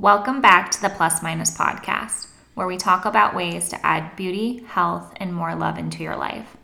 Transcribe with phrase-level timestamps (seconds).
[0.00, 4.64] Welcome back to the Plus Minus Podcast, where we talk about ways to add beauty,
[4.66, 6.56] health, and more love into your life.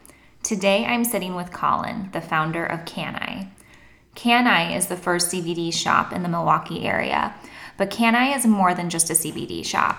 [0.43, 3.51] Today I'm sitting with Colin, the founder of Can I.
[4.15, 7.35] Can I is the first CBD shop in the Milwaukee area,
[7.77, 9.99] but Can I is more than just a CBD shop.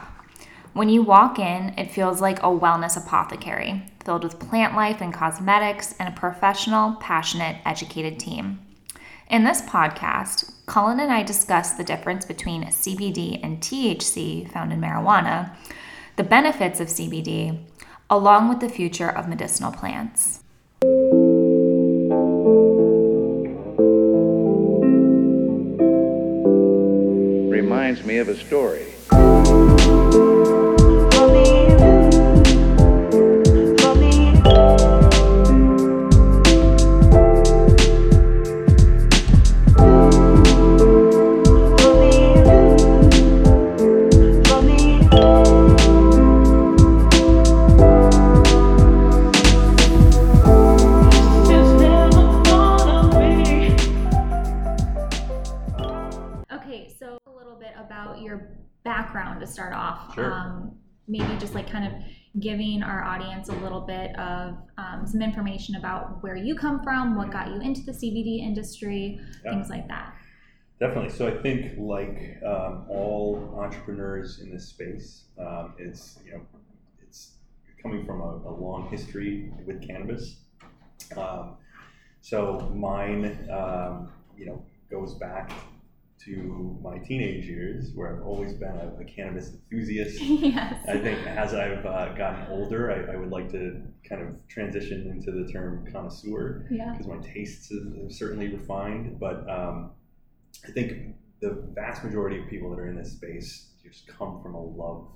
[0.74, 5.14] When you walk in, it feels like a wellness apothecary, filled with plant life and
[5.14, 8.67] cosmetics, and a professional, passionate, educated team.
[9.30, 14.80] In this podcast, Colin and I discuss the difference between CBD and THC found in
[14.80, 15.54] marijuana,
[16.16, 17.60] the benefits of CBD,
[18.10, 20.40] along with the future of medicinal plants.
[27.52, 28.86] Reminds me of a story.
[62.48, 67.14] Giving our audience a little bit of um, some information about where you come from,
[67.18, 69.52] what got you into the CBD industry, Yeah.
[69.52, 70.16] things like that.
[70.80, 71.10] Definitely.
[71.10, 76.42] So I think, like um, all entrepreneurs in this space, um, it's you know,
[77.06, 77.34] it's
[77.84, 80.38] coming from a, a long history with cannabis.
[81.18, 81.58] Um,
[82.22, 85.52] so mine, um, you know, goes back
[86.26, 90.20] to my teenage years, where I've always been a, a cannabis enthusiast.
[90.22, 90.84] yes.
[90.88, 95.10] I think as I've uh, gotten older, I, I would like to kind of transition
[95.12, 96.92] into the term connoisseur Yeah.
[96.92, 99.20] because my tastes have have certainly refined.
[99.20, 99.92] But um,
[100.68, 104.56] I think the vast majority of people that are in this space just come from
[104.56, 105.08] a love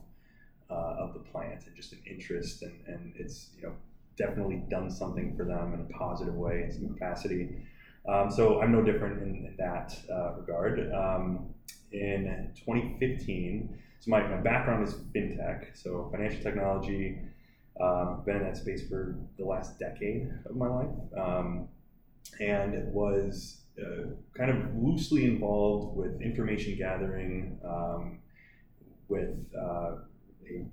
[0.70, 3.74] uh, of the plant and just an interest, and, and it's you know
[4.18, 7.50] definitely done something for them in a positive way in some capacity.
[8.08, 10.92] Um, so I'm no different in, that uh, regard.
[10.94, 11.54] Um,
[11.92, 17.20] in 2015, so my, my background is fintech, so financial technology.
[17.80, 21.68] Um, been in that space for the last decade of my life, um,
[22.40, 28.20] and was uh, kind of loosely involved with information gathering, um,
[29.08, 29.96] with uh,
[30.50, 30.66] a,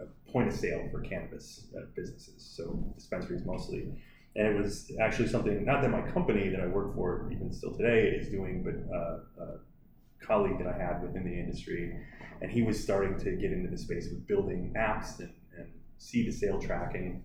[0.00, 3.92] a point of sale for cannabis uh, businesses, so dispensaries mostly.
[4.36, 7.74] And it was actually something not that my company that I work for, even still
[7.74, 11.96] today, is doing, but uh, a colleague that I had within the industry,
[12.42, 16.26] and he was starting to get into the space of building apps and, and seed
[16.26, 17.24] to sale tracking.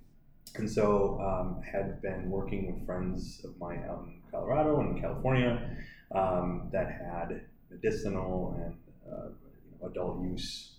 [0.55, 5.77] And so um, had been working with friends of mine out in Colorado and California
[6.16, 8.75] um, that had medicinal and
[9.11, 9.27] uh,
[9.66, 10.77] you know, adult use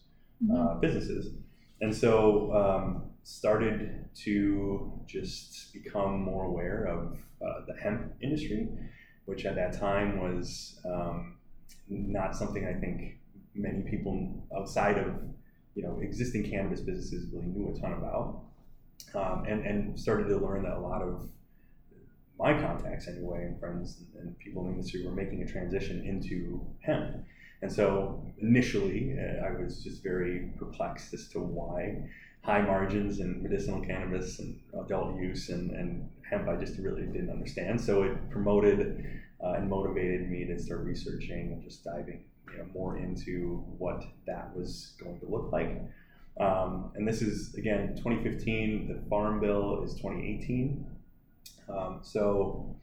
[0.54, 1.34] uh, businesses.
[1.82, 8.68] And so um, started to just become more aware of uh, the hemp industry,
[9.26, 11.36] which at that time was um,
[11.88, 13.18] not something I think
[13.54, 15.14] many people outside of
[15.74, 18.42] you know existing cannabis businesses really knew a ton about,
[19.14, 21.28] um, and and started to learn that a lot of
[22.38, 26.60] my contacts anyway and friends and people in the industry were making a transition into
[26.80, 27.24] hemp.
[27.60, 32.08] And so initially, uh, I was just very perplexed as to why
[32.42, 37.30] high margins in medicinal cannabis and adult use and, and hemp, I just really didn't
[37.30, 37.80] understand.
[37.80, 42.66] So it promoted uh, and motivated me to start researching and just diving you know,
[42.74, 45.80] more into what that was going to look like.
[46.40, 48.88] Um, and this is, again, 2015.
[48.88, 50.84] The Farm Bill is 2018.
[51.68, 52.74] Um, so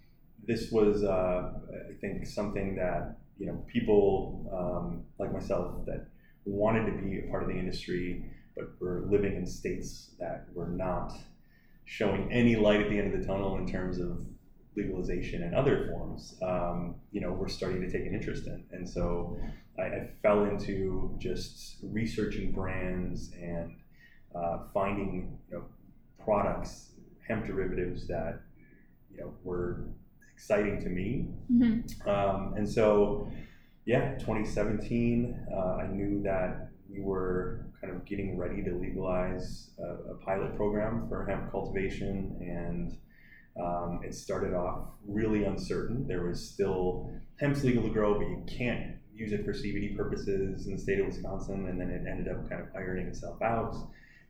[0.47, 1.51] this was, uh,
[1.89, 6.07] I think, something that you know people um, like myself that
[6.45, 8.25] wanted to be a part of the industry,
[8.59, 11.13] but were living in states that were not
[11.85, 14.19] showing any light at the end of the tunnel in terms of
[14.75, 16.37] legalization and other forms.
[16.43, 19.39] Um, you know, we're starting to take an interest in, and so
[19.79, 23.75] I, I fell into just researching brands and
[24.35, 25.65] uh, finding you know
[26.23, 26.91] products,
[27.27, 28.41] hemp derivatives that
[29.11, 29.85] you know were
[30.35, 32.07] exciting to me Mhm.
[32.07, 33.29] um, and so,
[33.85, 40.11] yeah, 2017, uh, I knew that we were kind of getting ready to legalize a,
[40.11, 42.97] a pilot program for hemp cultivation, and
[43.63, 46.07] um, it started off really uncertain.
[46.07, 50.67] There was still hemp's legal to grow, but you can't use it for CBD purposes
[50.67, 53.75] in the state of Wisconsin, and then it ended up kind of ironing itself out.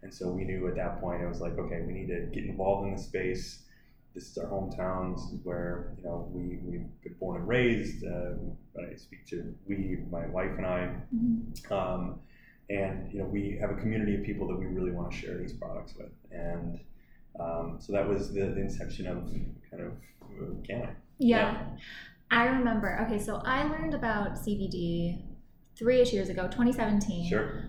[0.01, 2.45] And so we knew at that point, it was like, okay, we need to get
[2.45, 3.63] involved in the space
[4.15, 5.15] this is our hometown.
[5.15, 8.03] This is where you know we we've been born and raised.
[8.03, 8.31] Uh,
[8.79, 11.71] I speak to we, my wife and I, Mhm.
[11.71, 12.19] um,
[12.69, 15.37] and you know we have a community of people that we really want to share
[15.37, 16.79] these products with, and
[17.39, 19.29] um, so that was the, the inception of
[19.71, 19.91] kind of
[20.23, 20.95] uh, Canine.
[21.17, 21.67] Yeah.
[22.31, 22.99] I remember.
[23.07, 25.23] Okay, so I learned about CBD
[25.77, 27.27] three-ish years ago, 2017.
[27.27, 27.63] Sure.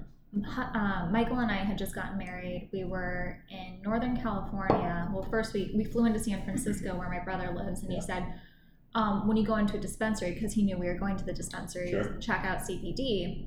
[0.56, 2.68] Uh, Michael and I had just gotten married.
[2.72, 5.08] We were in Northern California.
[5.12, 8.00] Well, first we, we flew into San Francisco where my brother lives, and Yeah.
[8.00, 8.34] he said,
[8.94, 11.32] um, when you go into a dispensary, because he knew we were going to the
[11.32, 12.16] dispensary, Sure.
[12.20, 13.46] check out CBD.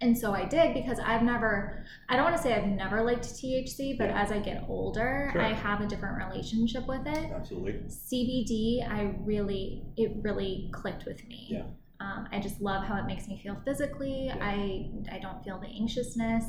[0.00, 3.24] And so I did because I've never, I don't want to say I've never liked
[3.24, 4.22] THC, but Yeah.
[4.22, 5.42] as I get older, Sure.
[5.42, 7.30] I have a different relationship with it.
[7.32, 7.80] Absolutely.
[7.88, 11.48] CBD, I really, it really clicked with me.
[11.50, 11.64] Yeah.
[12.00, 14.26] Um, I just love how it makes me feel physically.
[14.26, 14.36] Yeah.
[14.40, 16.44] I I don't feel the anxiousness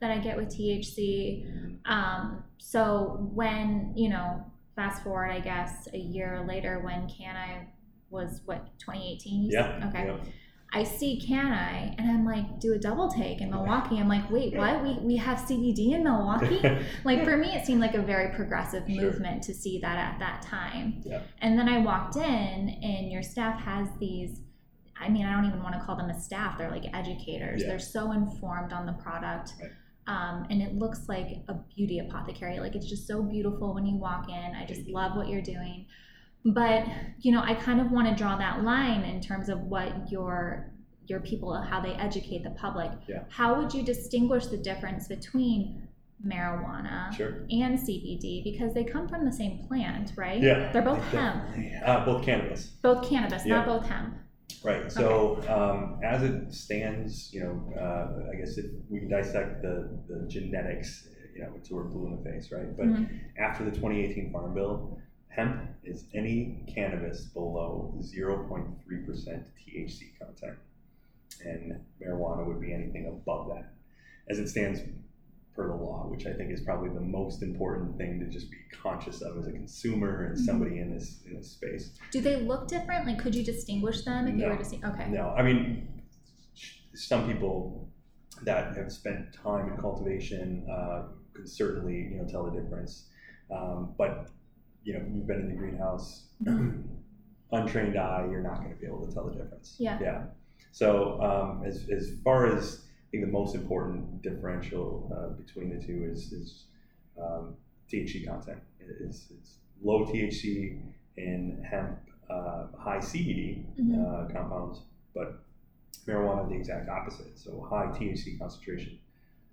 [0.00, 1.44] that I get with THC.
[1.44, 1.78] Mhm.
[1.90, 4.44] Um, so when you know,
[4.76, 7.66] fast forward, I guess a year later, when Can I
[8.10, 9.50] was what 2018?
[9.50, 9.88] Yeah.
[9.88, 10.06] Okay.
[10.06, 10.16] yeah.
[10.74, 13.98] I see Can I, and I'm like, do a double take in Milwaukee.
[13.98, 14.82] I'm like, wait, what?
[14.82, 16.60] We we have CBD in Milwaukee?
[17.04, 19.02] like for me it seemed like a very progressive Sure.
[19.02, 21.20] movement to see that at that time Yeah.
[21.40, 24.40] and then i walked in and your staff has these
[25.00, 27.68] i mean i don't even want to call them a staff they're like educators Yeah.
[27.68, 29.70] they're so informed on the product Right.
[30.06, 33.96] um, and it looks like a beauty apothecary like it's just so beautiful when you
[33.96, 35.86] walk in i just love what you're doing
[36.44, 36.84] but
[37.20, 40.72] you know i kind of want to draw that line in terms of what your
[41.06, 43.24] your people how they educate the public Yeah.
[43.28, 45.88] how would you distinguish the difference between
[46.26, 47.44] marijuana Sure.
[47.50, 50.40] and CBD because they come from the same plant, right?
[50.40, 50.70] Yeah.
[50.72, 51.42] They're both hemp.
[51.84, 52.66] Uh, both cannabis.
[52.80, 54.14] Both cannabis, not both hemp.
[54.62, 54.90] Right.
[54.92, 59.98] So um, as it stands, you know, uh, I guess if we can dissect the,
[60.08, 62.76] the genetics, you know, until we're blue in the face, right?
[62.76, 63.08] But Mhm.
[63.38, 64.96] after the 2018 Farm Bill,
[65.34, 70.58] hemp is any cannabis below 0.3% THC content,
[71.44, 73.72] and marijuana would be anything above that,
[74.28, 74.80] as it stands
[75.54, 78.56] per the law, which I think is probably the most important thing to just be
[78.82, 80.44] conscious of as a consumer and Mhm.
[80.46, 81.90] somebody in this in this space.
[82.10, 83.06] Do they look different?
[83.06, 84.80] Like, could you distinguish them if you were to see?
[84.82, 85.10] Okay.
[85.10, 86.02] No, I mean,
[86.94, 87.88] some people
[88.44, 93.08] that have spent time in cultivation uh, could certainly, you know, tell the difference.
[93.50, 94.30] Um, but
[94.84, 96.24] you know, you've been in the greenhouse,
[97.52, 99.76] untrained eye, you're not going to be able to tell the difference.
[99.78, 99.98] Yeah.
[100.00, 100.24] Yeah.
[100.72, 105.84] So um, as as far as I think the most important differential uh, between the
[105.84, 106.64] two is is
[107.20, 107.54] um,
[107.90, 108.58] THC content.
[109.00, 110.80] Is is low THC
[111.16, 111.98] in hemp,
[112.30, 113.94] uh, high CBD Mhm.
[114.00, 114.80] uh, compounds,
[115.14, 115.40] but
[116.06, 117.38] marijuana the exact opposite.
[117.38, 118.98] So high THC concentration,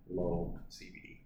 [0.10, 1.18] low CBD,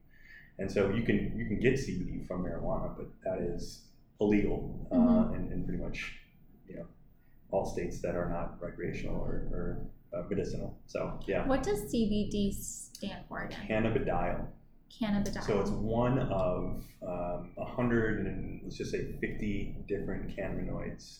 [0.59, 3.83] and so you can you can get CBD from marijuana, but that is
[4.27, 5.35] illegal uh, Mhm.
[5.35, 5.97] in, in pretty much
[6.67, 6.85] you know
[7.51, 9.65] all states that are not recreational or, or
[10.13, 10.77] uh, medicinal.
[10.87, 13.65] So yeah, What does CBD stand for again?
[13.69, 14.47] cannabidiol.
[14.89, 15.43] Cannabidiol.
[15.43, 21.19] So it's one of um, a hundred and let's just say fifty different cannabinoids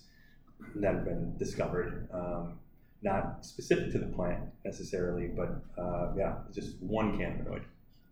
[0.75, 2.07] that have been discovered.
[2.13, 2.59] Um,
[3.01, 7.63] not specific to the plant necessarily, but uh, yeah, just one cannabinoid.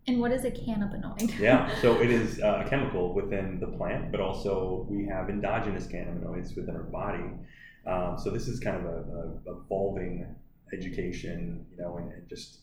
[0.07, 1.37] And what is a cannabinoid?
[1.39, 5.87] Yeah, so it is uh, a chemical within the plant, but also we have endogenous
[5.87, 7.29] cannabinoids within our body.
[7.85, 10.35] Um, so this is kind of a, a evolving
[10.73, 12.59] education, you know, and, and just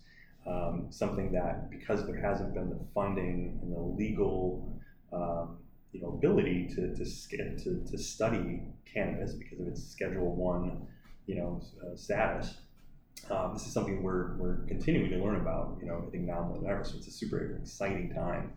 [0.46, 4.80] um, something that because there hasn't been the funding and the legal,
[5.12, 5.58] um,
[5.92, 10.86] you know, ability to to, to to study cannabis because of its Schedule One,
[11.26, 12.54] you know, uh, status.
[13.30, 16.42] Um, this is something we're, we're continuing to learn about, you know, I think now
[16.48, 16.84] more than ever.
[16.84, 18.52] So it's a super exciting time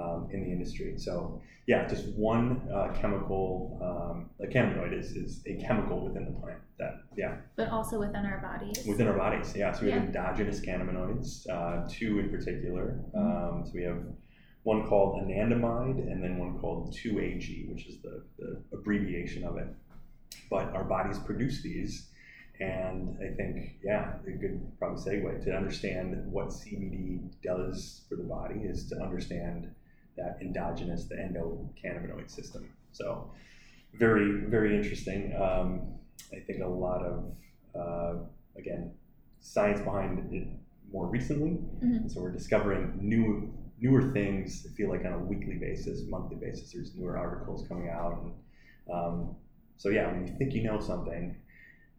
[0.00, 0.94] um, in the industry.
[0.96, 6.40] So yeah, just one uh, chemical, um, a cannabinoid is, is a chemical within the
[6.40, 8.84] plant that, yeah, But also within our bodies.
[8.86, 9.54] within our bodies.
[9.56, 10.06] Yeah, so we have Yeah.
[10.06, 13.00] endogenous cannabinoids, uh, two in particular.
[13.14, 13.18] Mm-hmm.
[13.58, 14.02] Um, so we have
[14.64, 19.66] one called anandamide and then one called 2AG, which is the, the abbreviation of it.
[20.50, 22.08] But our bodies produce these.
[22.60, 28.22] And I think, yeah, a good probably segue to understand what CBD does for the
[28.22, 29.68] body is to understand
[30.16, 32.68] that endogenous, the endocannabinoid system.
[32.92, 33.32] So,
[33.94, 35.34] very, very interesting.
[35.34, 35.94] Um,
[36.32, 37.34] I think a lot of,
[37.74, 38.18] uh,
[38.56, 38.92] again,
[39.40, 40.46] science behind it
[40.92, 41.58] more recently.
[41.82, 42.10] Mhm.
[42.10, 44.66] So we're discovering new, newer things.
[44.70, 48.22] I feel like on a weekly basis, monthly basis, there's newer articles coming out.
[48.22, 48.32] And
[48.94, 49.36] um,
[49.76, 51.36] so yeah, when you think you know something,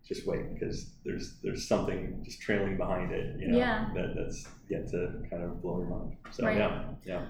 [0.06, 3.40] just wait because there's there's something just trailing behind it.
[3.40, 3.90] You know, Yeah.
[3.96, 6.18] that, that's yet to kind of blow your mind.
[6.32, 6.58] So Right.
[6.58, 7.26] yeah, yeah,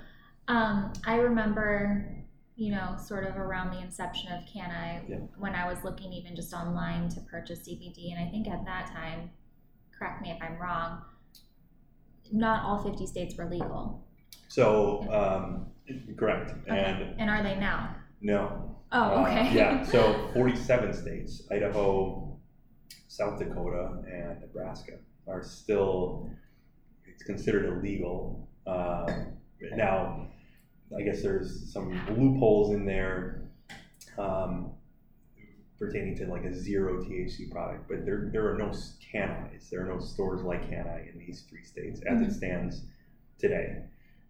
[0.48, 2.20] Um, I remember
[2.56, 5.18] you know, sort of around the inception of Can I, Yeah.
[5.40, 8.86] when I was looking even just online to purchase CBD, and I think at that
[8.92, 9.32] time,
[9.92, 11.02] correct me if I'm wrong,
[12.32, 14.06] not all 50 states were legal.
[14.50, 15.66] So, um,
[16.16, 16.52] correct.
[16.52, 16.78] Okay.
[16.80, 17.96] And And are they now?
[18.22, 18.76] no.
[18.92, 19.52] Oh, Uh, okay.
[19.56, 22.33] yeah, so 47 states, Idaho,
[23.14, 24.94] South Dakota, and Nebraska
[25.28, 26.28] are still,
[27.06, 28.50] it's considered illegal.
[28.66, 29.34] Um,
[29.76, 30.28] now,
[30.98, 33.44] I guess there's some loopholes in there
[34.18, 34.72] um,
[35.78, 38.72] pertaining to like a zero THC product, but there, there are no
[39.12, 42.28] canais, there are no stores like Canai in these three states as Mhm.
[42.28, 42.82] it stands
[43.38, 43.84] today.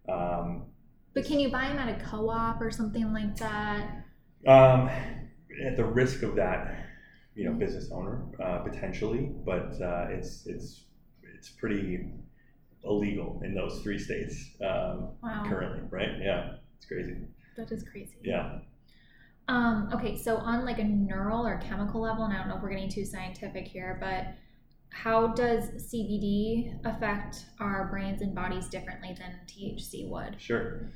[0.08, 0.66] Um,
[1.14, 4.04] But can you buy them at a co-op or something like that?
[4.46, 4.88] Um,
[5.64, 6.83] at the risk of that,
[7.34, 10.84] you know, business owner uh, potentially, but uh, it's it's
[11.22, 12.06] it's pretty
[12.84, 16.18] illegal in those three states um, Wow, currently, right?
[16.20, 17.16] Yeah, it's crazy.
[17.56, 18.16] that is crazy.
[18.22, 18.58] Yeah,
[19.48, 22.62] Um, okay, so on like a neural or chemical level, and I don't know if
[22.62, 24.28] we're getting too scientific here, but
[24.90, 30.40] how does CBD affect our brains and bodies differently than THC would?
[30.40, 30.92] sure.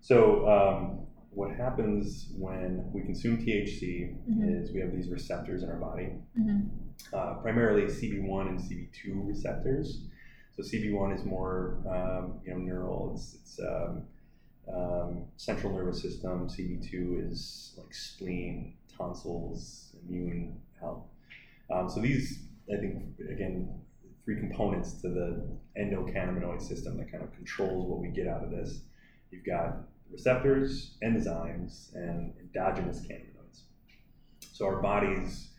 [0.00, 4.62] So um, what happens when we consume THC Mhm.
[4.62, 6.60] is we have these receptors in our body, hmm
[7.14, 10.06] uh, primarily CB1 and CB2 receptors.
[10.52, 13.12] So CB1 is more, um, you know, neural.
[13.14, 14.02] It's, it's um,
[14.68, 16.46] um, central nervous system.
[16.48, 21.04] CB2 is like spleen, tonsils, immune health.
[21.70, 23.80] Um, so these, I think, again,
[24.24, 25.42] three components to the
[25.78, 28.82] endocannabinoid system that kind of controls what we get out of this.
[29.30, 33.62] You've got receptors, enzymes, and endogenous cannabinoids.
[34.52, 35.50] So our bodies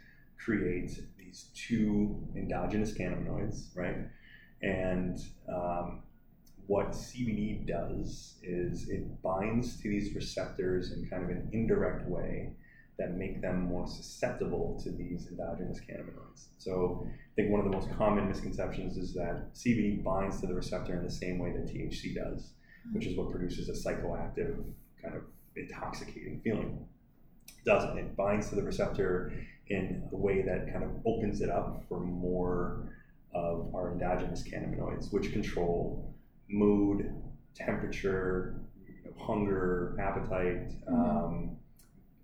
[0.43, 3.97] create these two endogenous cannabinoids, right?
[4.61, 6.03] And um,
[6.67, 12.53] what CBD does is it binds to these receptors in kind of an indirect way
[12.99, 16.47] that make them more susceptible to these endogenous cannabinoids.
[16.59, 20.53] So I think one of the most common misconceptions is that CBD binds to the
[20.53, 22.53] receptor in the same way that THC does,
[22.91, 24.63] which is what produces a psychoactive
[25.01, 25.23] kind of
[25.55, 26.85] intoxicating feeling.
[27.47, 27.97] It doesn't.
[27.97, 29.33] It binds to the receptor
[29.67, 32.93] in a way that kind of opens it up for more
[33.33, 36.13] of our endogenous cannabinoids, which control
[36.49, 37.13] mood,
[37.55, 41.55] temperature, you know, hunger, appetite, um,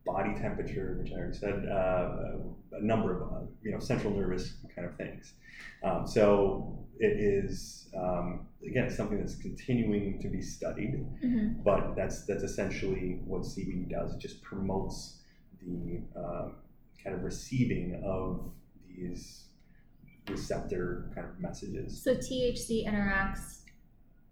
[0.05, 2.37] body temperature, which I already said, uh,
[2.73, 5.33] a number of uh, you know central nervous kind of things.
[5.83, 12.25] Um, so it is um, again something that's continuing to be studied hmm but that's
[12.25, 14.13] that's essentially what CBD does.
[14.13, 15.19] It just promotes
[15.61, 16.55] the um,
[17.03, 18.51] kind of receiving of
[18.87, 19.45] these
[20.29, 22.01] receptor kind of messages.
[22.03, 23.61] So THC interacts,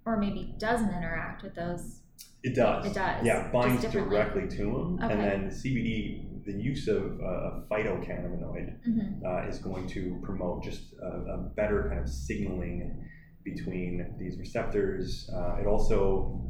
[0.05, 1.99] or maybe doesn't interact with those.
[2.43, 2.85] It does.
[2.85, 5.13] It does, Yeah, it binds directly to them, Okay.
[5.13, 10.63] and then CBD, the use of uh, a phytocannabinoid hmm uh, is going to promote
[10.63, 13.03] just a, a better kind of signaling
[13.43, 15.29] between these receptors.
[15.33, 16.41] Uh, it also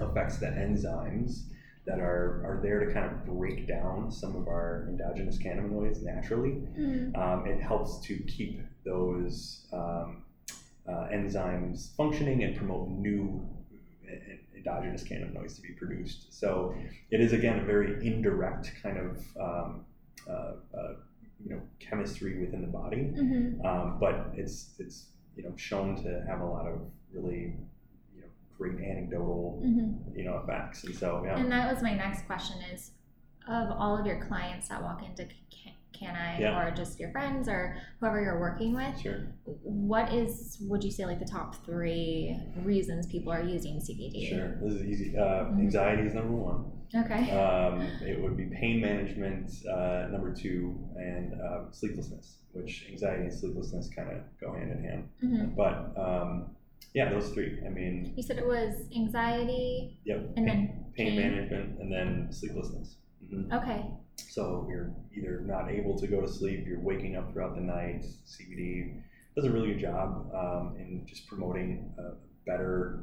[0.00, 1.44] affects the enzymes
[1.86, 6.52] that are, are there to kind of break down some of our endogenous cannabinoids naturally.
[6.76, 10.24] hmm Um, it helps to keep those um,
[10.86, 13.46] uh, enzymes functioning and promote new
[14.58, 16.32] endogenous cannabinoids to be produced.
[16.32, 16.74] So
[17.10, 19.84] it is again a very indirect kind of um,
[20.28, 20.32] uh,
[20.76, 20.92] uh,
[21.44, 26.24] you know chemistry within the body, hmm um, but it's it's you know shown to
[26.28, 26.80] have a lot of
[27.12, 27.54] really
[28.14, 31.38] you know great anecdotal hmm you know effects, and so yeah.
[31.38, 32.90] And that was my next question: is
[33.48, 35.24] of all of your clients that walk into
[35.92, 36.58] Can, I, Yeah.
[36.60, 39.26] or just your friends or whoever you're working with, Sure.
[39.62, 44.28] what is would you say like the top three reasons people are using CBD?
[44.28, 44.56] Sure.
[44.62, 45.16] This is easy.
[45.16, 45.60] Uh, Mhm.
[45.60, 46.64] Anxiety is number one.
[46.94, 47.30] Okay.
[47.32, 53.32] Um, it would be pain management, uh, number two, and uh, sleeplessness, which anxiety and
[53.34, 55.08] sleeplessness kind of go hand in hand.
[55.20, 56.54] hmm But um,
[56.94, 57.60] yeah, those three.
[57.66, 60.18] I mean, You said it was anxiety yep.
[60.36, 61.16] and pain, then pain pain.
[61.32, 62.96] management and then sleeplessness.
[63.28, 63.84] hmm Okay.
[64.28, 68.04] So you're either not able to go to sleep, you're waking up throughout the night.
[68.26, 69.00] CBD
[69.34, 72.12] does a really good job um, in just promoting a
[72.48, 73.00] better,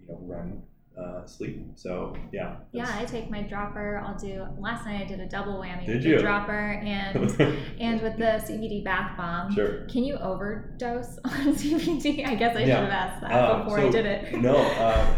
[0.00, 0.62] you know, REM
[0.98, 1.60] uh, sleep.
[1.74, 2.56] So yeah.
[2.72, 3.98] Yeah, I take my dropper.
[4.06, 4.46] I'll do.
[4.58, 6.16] Last night I did a double whammy Did with you?
[6.16, 7.16] the dropper and
[7.80, 9.52] and with the CBD bath bomb.
[9.52, 9.86] sure.
[9.86, 12.26] Can you overdose on CBD?
[12.26, 14.34] I guess I should have asked that Um, before so, I did it.
[14.40, 15.16] no, uh,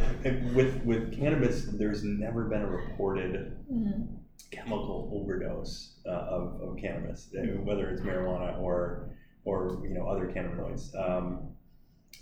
[0.55, 4.07] with with cannabis, there's never been a reported Mhm.
[4.51, 9.11] Chemical overdose uh, of, of cannabis, uh, whether it's marijuana or
[9.45, 10.95] or you know other cannabinoids.
[10.99, 11.49] Um,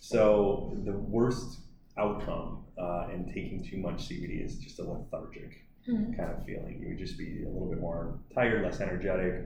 [0.01, 1.61] so the worst
[1.97, 6.17] outcome uh, in taking too much CBD is just a lethargic Mm.
[6.17, 6.81] kind of feeling.
[6.81, 9.45] You would just be a little bit more tired, less energetic.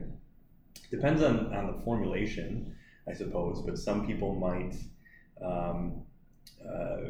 [0.89, 2.73] Depends on, on the formulation,
[3.09, 4.73] I suppose, but some people might,
[5.45, 6.01] um,
[6.65, 7.09] uh,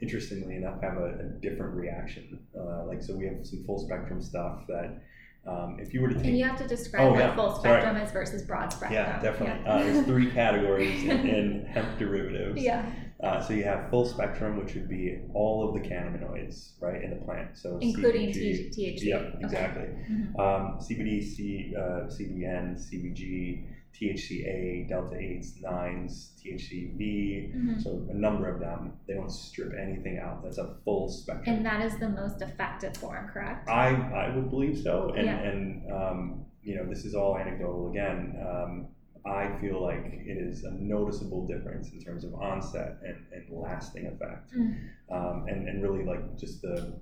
[0.00, 2.38] interestingly enough, have a, a different reaction.
[2.58, 5.02] Uh, like, so we have some full spectrum stuff that
[5.46, 6.26] um, if you were to take.
[6.26, 7.34] And you have to describe Oh, what yeah.
[7.34, 7.80] full Sorry.
[7.80, 8.92] spectrum is versus broad spectrum.
[8.92, 9.66] yeah, definitely.
[9.66, 12.60] Uh, there's three categories in, in hemp derivatives.
[12.62, 12.84] Yeah.
[13.22, 17.10] Uh, so you have full spectrum, which would be all of the cannabinoids, right, in
[17.10, 17.56] the plant.
[17.58, 19.14] So Including CBG, T- THC.
[19.14, 19.38] Okay.
[19.40, 19.84] exactly.
[20.08, 20.38] Mhm.
[20.38, 23.64] Um, CBD, C, uh, CBN, CBG,
[23.94, 27.82] THCA, delta 8s, 9s, THCV, Mhm.
[27.82, 28.92] so a number of them.
[29.06, 30.42] They don't strip anything out.
[30.42, 31.56] That's a full spectrum.
[31.56, 33.68] And that is the most effective form, correct?
[33.68, 35.10] I, I would believe so.
[35.16, 35.38] And, Yeah.
[35.40, 38.36] and um, you know, this is all anecdotal again.
[38.46, 38.88] Um,
[39.26, 44.06] I feel like it is a noticeable difference in terms of onset and, and lasting
[44.06, 44.52] effect.
[44.54, 44.76] Mm.
[45.10, 46.94] Um, and, and really like just the,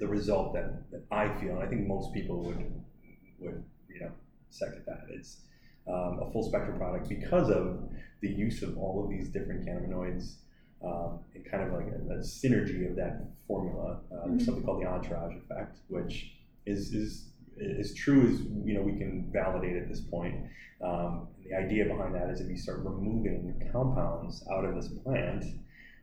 [0.00, 2.58] the result that, that I feel, and I think most people would,
[3.38, 4.10] would, you know,
[4.50, 5.04] second that.
[5.08, 5.42] It's
[5.88, 7.78] um, a full spectrum product because of
[8.20, 10.36] the use of all of these different cannabinoids
[10.84, 14.00] um, and kind of like a, a synergy of that formula.
[14.12, 14.44] Uh, There's Mhm.
[14.44, 16.32] something called the entourage effect, which
[16.66, 17.30] is, is
[17.78, 20.34] as true as you know we can validate at this point.
[20.82, 25.44] Um, the idea behind that is if you start removing compounds out of this plant,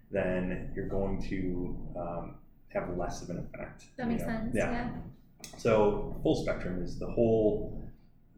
[0.10, 2.36] then you're going to um,
[2.70, 3.86] have less of an effect.
[3.98, 4.30] That makes know?
[4.30, 4.56] sense.
[4.56, 4.72] Yeah.
[4.72, 4.90] Yeah.
[5.58, 7.83] So full spectrum is the whole,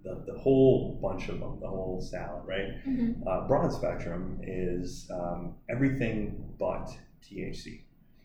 [0.05, 2.85] the, the whole bunch of them, the whole salad, right?
[2.85, 3.25] Mhm.
[3.27, 7.81] Uh, broad spectrum is um, everything but THC.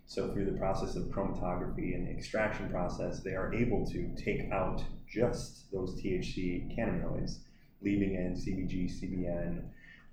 [0.07, 4.51] So through the process of chromatography and the extraction process, they are able to take
[4.53, 7.39] out just those THC cannabinoids,
[7.81, 9.63] leaving in CBG, CBN,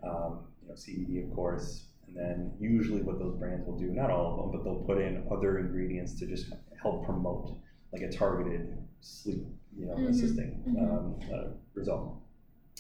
[0.04, 1.86] um, you know, CBD, of course.
[2.08, 5.02] And then usually what those brands will do, not all of them, but they'll put
[5.02, 7.58] in other ingredients to just help promote
[7.92, 9.46] like a targeted sleep,
[9.80, 10.78] you know, Mhm, assisting mhm.
[10.82, 12.18] um, uh, result.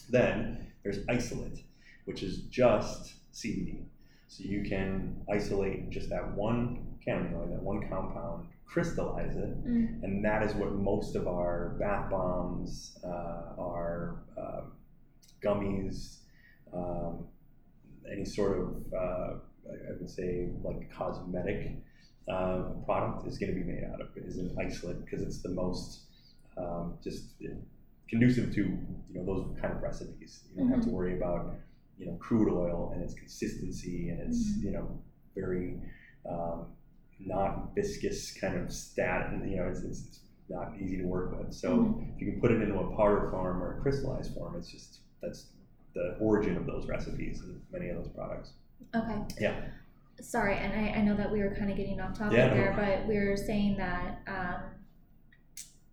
[0.09, 1.63] Then there's isolate,
[2.05, 3.85] which is just CBD.
[4.27, 10.03] So you can isolate just that one cannabinoid, that one compound, crystallize it, Mm.
[10.03, 14.73] and that is what most of our bath bombs, uh, our um,
[15.41, 16.19] gummies,
[16.73, 17.25] um,
[18.11, 19.33] any sort of, uh,
[19.69, 21.77] I I would say, like cosmetic
[22.27, 25.49] uh, product is going to be made out of is an isolate because it's the
[25.49, 26.06] most
[26.57, 27.25] um, just
[28.09, 30.43] conducive to you know those kind of recipes.
[30.55, 31.55] You don't have to worry about
[31.97, 34.63] you know crude oil and its consistency and its Mhm.
[34.63, 34.99] you know
[35.35, 35.79] very
[36.29, 36.65] um,
[37.19, 39.31] not viscous kind of stat.
[39.45, 41.53] You know, it's, it's, it's not easy to work with.
[41.53, 42.15] So Mhm.
[42.15, 44.99] if you can put it into a powder form or a crystallized form, it's just
[45.21, 45.47] that's
[45.93, 48.53] the origin of those recipes and many of those products.
[48.95, 49.19] Okay.
[49.39, 49.65] Yeah.
[50.21, 52.53] Sorry, and I, I know that we were kind of getting off topic Yeah, no.
[52.55, 54.61] there, but we were saying that um,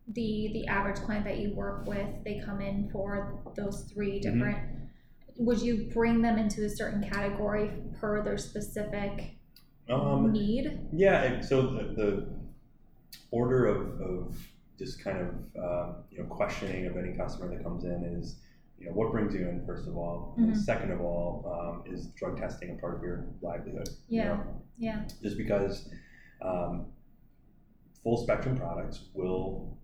[0.09, 4.23] the the average client that you work with, they come in for those three Mhm.
[4.23, 4.59] different.
[5.39, 9.37] Would you bring them into a certain category per their specific
[9.89, 10.89] Um, need?
[10.93, 12.27] Yeah, so the, the
[13.31, 15.29] order of, of just kind of
[15.63, 18.41] uh, you know questioning of any customer that comes in is
[18.79, 20.57] you know what brings you in first of all, and Mhm.
[20.57, 23.89] second of all um, is drug testing a part of your livelihood.
[24.09, 24.29] you Yeah.
[24.37, 24.63] know?
[24.79, 25.05] Yeah.
[25.23, 25.89] just because
[26.43, 26.87] um,
[28.03, 29.77] full spectrum products will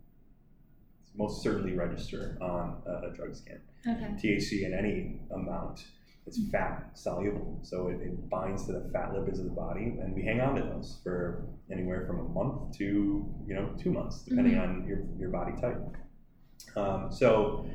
[1.20, 3.60] most certainly register on a, a drug scan.
[3.86, 4.14] Okay.
[4.20, 5.84] THC in any amount.
[6.26, 10.14] It's fat soluble, so it, it binds to the fat lipids of the body, and
[10.14, 12.84] we hang on to those for anywhere from a month to
[13.46, 15.80] you know two months, depending on your, your body type.
[16.76, 17.66] Um, so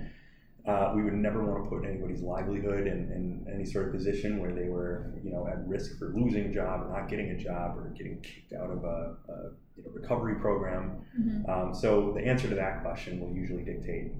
[0.67, 4.39] uh, we would never want to put anybody's livelihood in, in any sort of position
[4.39, 7.37] where they were you know at risk for losing a job or not getting a
[7.37, 9.35] job or getting kicked out of a, a
[9.77, 11.01] you know, recovery program.
[11.19, 11.49] Mhm.
[11.49, 14.11] Um, so the answer to that question will usually dictate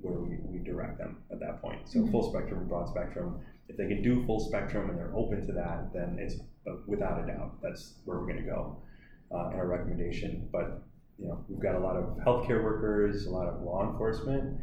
[0.00, 1.80] where we, we direct them at that point.
[1.88, 2.10] So Mhm.
[2.10, 3.40] full spectrum, broad spectrum.
[3.68, 7.22] If they can do full spectrum and they're open to that, then it's uh, without
[7.22, 8.76] a doubt that's where we're going to go
[9.32, 10.48] uh, in our recommendation.
[10.52, 10.82] But
[11.18, 14.58] you know, we've got a lot of healthcare workers, a lot of law enforcement.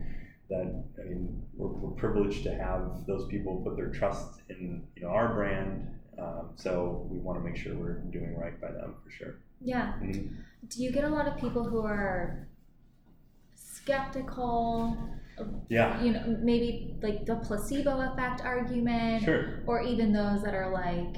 [0.50, 5.04] That I mean, we're, we're privileged to have those people put their trust in you
[5.04, 5.88] know our brand.
[6.18, 9.36] Um, so we want to make sure we're doing right by them for sure.
[9.62, 9.94] Yeah.
[10.02, 10.32] Mhm.
[10.68, 12.48] Do you get a lot of people who are
[13.56, 14.98] skeptical?
[15.70, 19.64] Yeah, You know, maybe like the placebo effect argument, sure.
[19.66, 21.16] or even those that are like,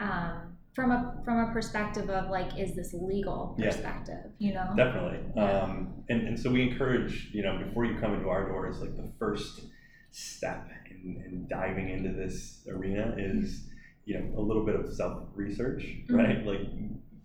[0.00, 3.66] um, from a from a perspective of like, is this legal Yeah.
[3.66, 4.32] perspective?
[4.38, 4.72] You know.
[4.76, 5.20] Definitely.
[5.36, 5.60] Yeah.
[5.62, 8.96] Um, and, and so we encourage, you know, before you come into our doors, like
[8.96, 9.62] the first
[10.10, 13.68] step in, in diving into this arena is,
[14.04, 16.16] you know, a little bit of self research, Mhm.
[16.18, 16.44] right?
[16.44, 16.60] Like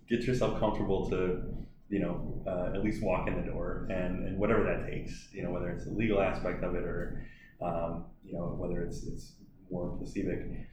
[0.08, 1.56] get yourself comfortable to
[1.88, 5.42] you know, uh, at least walk in the door, and, and whatever that takes, you
[5.42, 7.20] know, whether it's the legal aspect of it or,
[7.60, 9.32] um, you know, whether it's it's
[9.72, 10.68] more placebic.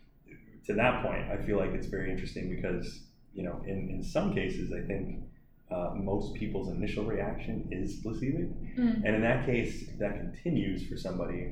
[0.68, 3.02] To that point, I feel like it's very interesting because,
[3.34, 5.22] you know, in, in some cases, I think
[5.72, 9.04] uh, most people's initial reaction is placebic, Mm.
[9.06, 11.52] and in that case, if that continues for somebody,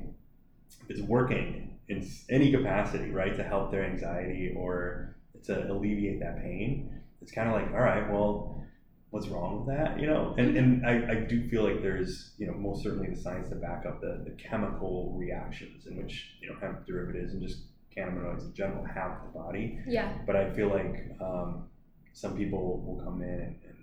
[0.90, 7.02] it's working in any capacity, right, to help their anxiety or to alleviate that pain,
[7.22, 8.64] it's kind of like, all right, well,
[9.12, 10.36] what's wrong with that, you know?
[10.38, 13.56] And, and I, I do feel like there's, you know, most certainly the science to
[13.56, 17.60] back up the, the chemical reactions in which, you know, hemp derivatives and just
[17.98, 19.80] cannabinoids in general have the body.
[19.88, 20.14] Yeah.
[20.26, 21.66] But I feel like um,
[22.14, 23.78] some people will come in and, and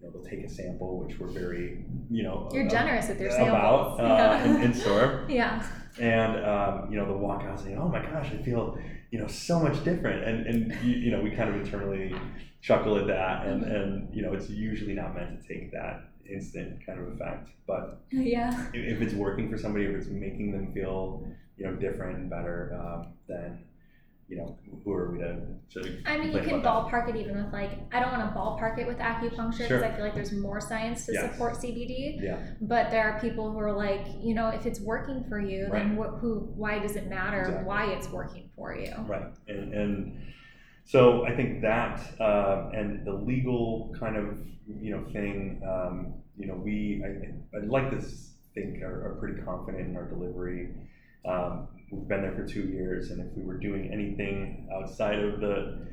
[0.00, 3.20] you know, they'll take a sample, which we're very, you know, You're uh, generous with
[3.20, 4.00] your about samples.
[4.00, 5.24] uh, in, in store.
[5.28, 5.64] yeah.
[6.00, 8.76] And um, you know, they'll walk out saying, "Oh my gosh, I feel
[9.12, 12.12] you know so much different." And and you, you know, we kind of internally
[12.62, 16.84] chuckle at that, and and you know, it's usually not meant to take that instant
[16.84, 18.50] kind of effect, but Yeah.
[18.72, 21.24] if if it's working for somebody, if it's making them feel
[21.56, 23.58] you know different and better, um, then
[24.26, 25.36] you know, who are we to?
[25.82, 28.78] to I mean, you can ballpark it even with like I don't want to ballpark
[28.78, 29.84] it with acupuncture because Sure.
[29.84, 31.30] I feel like there's more science to Yes.
[31.30, 32.20] support CBD.
[32.22, 35.68] Yeah, But there are people who are like, you know, if it's working for you,
[35.70, 36.08] then Right.
[36.14, 36.38] wh- who?
[36.56, 37.66] Why does it matter Exactly.
[37.66, 38.94] why it's working for you?
[39.06, 39.26] right.
[39.46, 40.22] And and
[40.86, 46.46] so I think that uh, and the legal kind of you know thing, um, you
[46.46, 48.00] know, we I, I'd like to
[48.54, 50.70] think are, are pretty confident in our delivery.
[51.26, 55.40] Um, we've been there for two years, and if we were doing anything outside of
[55.40, 55.86] the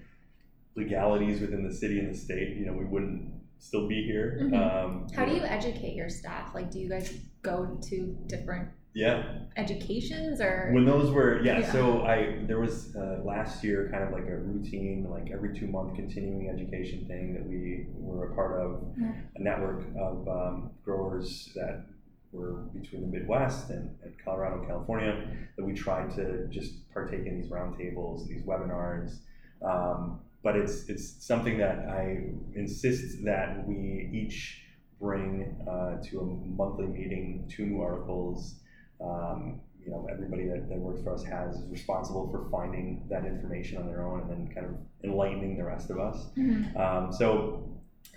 [0.76, 4.40] legalities within the city and the state, you know, we wouldn't still be here.
[4.42, 4.54] Mhm.
[4.56, 6.56] Um, How do you educate your staff?
[6.56, 9.24] Like, do you guys go to different Yeah,
[9.56, 10.72] educations or?
[10.74, 11.72] When those were yeah, Yeah.
[11.72, 15.68] so I there was uh, last year kind of like a routine like every two
[15.68, 19.14] month continuing education thing that we were a part of Yeah.
[19.36, 21.86] a network of um, growers that
[22.32, 27.26] were between the Midwest and, and Colorado and California that we tried to just partake
[27.26, 29.18] in these roundtables these webinars.
[29.62, 32.24] Um, but it's it's something that I
[32.56, 34.64] insist that we each
[35.00, 38.56] bring uh, to a monthly meeting two new articles.
[39.04, 43.26] Um, you know, everybody that, that works for us has is responsible for finding that
[43.26, 46.28] information on their own and then kind of enlightening the rest of us.
[46.38, 47.64] Mhm, Um, so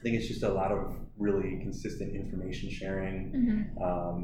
[0.05, 3.17] think it's just a lot of really consistent information sharing.
[3.33, 3.83] mhm.
[3.83, 4.21] Um,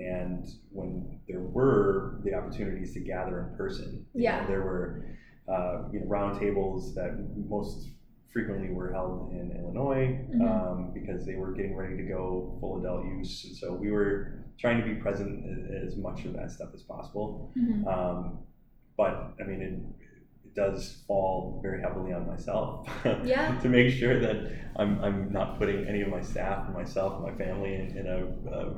[0.00, 4.46] and when there were the opportunities to gather in person, you know, Yeah.
[4.46, 5.04] there were
[5.48, 7.12] uh, you know roundtables that
[7.48, 7.90] most
[8.32, 10.40] frequently were held in Illinois Mhm.
[10.48, 14.44] um, because they were getting ready to go full adult use, and so we were
[14.58, 15.32] trying to be present
[15.86, 17.50] as much of that stuff as possible.
[17.58, 17.84] Mhm.
[17.86, 18.38] Um,
[18.96, 19.92] but I mean,
[20.54, 22.88] does fall very heavily on myself
[23.24, 23.58] Yeah.
[23.60, 27.22] to make sure that I'm, I'm not putting any of my staff and myself and
[27.36, 28.74] my family in, in a, a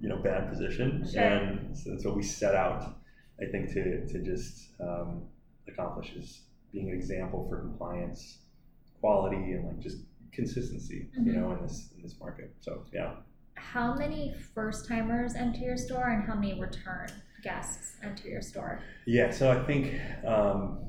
[0.00, 1.06] you know bad position.
[1.10, 1.22] Sure.
[1.22, 2.94] And so that's what we set out,
[3.40, 5.22] I think, to to just um,
[5.68, 8.38] accomplish is being an example for compliance,
[9.00, 9.98] quality, and like just
[10.32, 11.08] consistency.
[11.14, 11.34] You Mhm.
[11.40, 12.54] know, in this in this market.
[12.60, 13.14] So yeah.
[13.54, 17.08] How many first timers enter your store and how many return
[17.42, 18.80] guests enter your store?
[19.06, 20.85] Yeah, so I think um,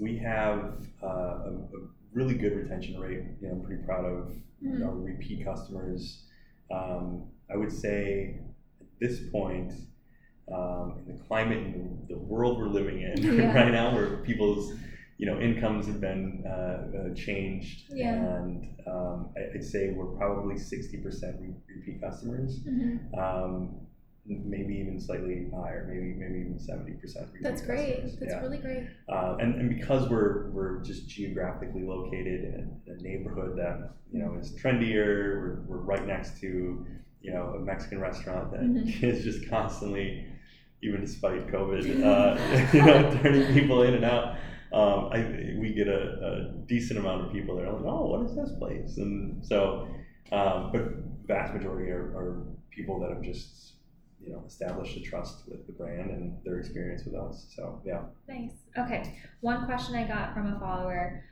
[0.00, 1.80] we have uh, a, a
[2.12, 3.20] really good retention rate.
[3.40, 4.32] You know, I'm pretty proud of
[4.64, 4.84] Mhm.
[4.84, 6.24] our repeat customers.
[6.70, 8.36] Um, I would say
[8.80, 9.72] at this point,
[10.52, 13.54] um, in the climate and the world we're living in Yeah.
[13.60, 14.72] right now, where people's
[15.18, 18.14] you know incomes have been uh, uh, changed, Yeah.
[18.14, 22.98] and um, I- I'd say we're probably 60% re- repeat customers Mhm.
[24.26, 27.28] Maybe even slightly higher, maybe maybe even seventy percent.
[27.40, 28.02] That's great.
[28.20, 28.84] That's really great.
[29.08, 34.18] Uh, and, and because we're we're just geographically located in a, a neighborhood that you
[34.20, 36.86] know is trendier, we're, we're right next to
[37.22, 39.02] you know a Mexican restaurant that Mhm.
[39.02, 40.26] is just constantly,
[40.82, 44.36] even despite COVID, uh, you know, turning people in and out.
[44.72, 48.20] Um, I, we get a, a decent amount of people that are like, oh, what
[48.24, 48.98] is this place?
[48.98, 49.88] And so,
[50.30, 50.82] um, but
[51.26, 53.72] vast majority are, are people that have just
[54.22, 57.46] you know established a trust with the brand and their experience with us.
[57.54, 58.02] So yeah.
[58.28, 58.52] Nice.
[58.78, 59.18] Okay.
[59.40, 61.24] One question I got from a follower.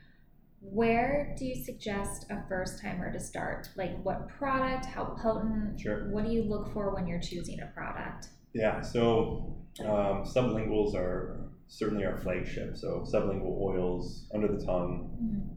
[0.61, 3.69] Where do you suggest a first timer to start?
[3.75, 5.79] Like what product, how potent?
[5.79, 6.09] Sure.
[6.09, 8.29] What do you look for when you're choosing a product?
[8.53, 12.75] Yeah, so um, sublinguals are certainly our flagship.
[12.75, 15.15] So sublingual oils under the tongue.
[15.21, 15.55] Mhm.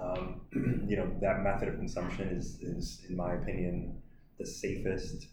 [0.00, 0.40] Um,
[0.88, 4.00] you know that method of consumption is, is, in my opinion,
[4.38, 5.28] the safest,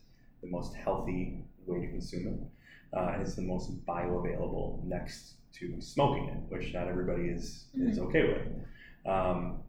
[0.47, 5.79] the most healthy way to consume it, uh, and it's the most bioavailable next to
[5.81, 9.11] smoking it, which not everybody is is okay with.
[9.13, 9.59] Um,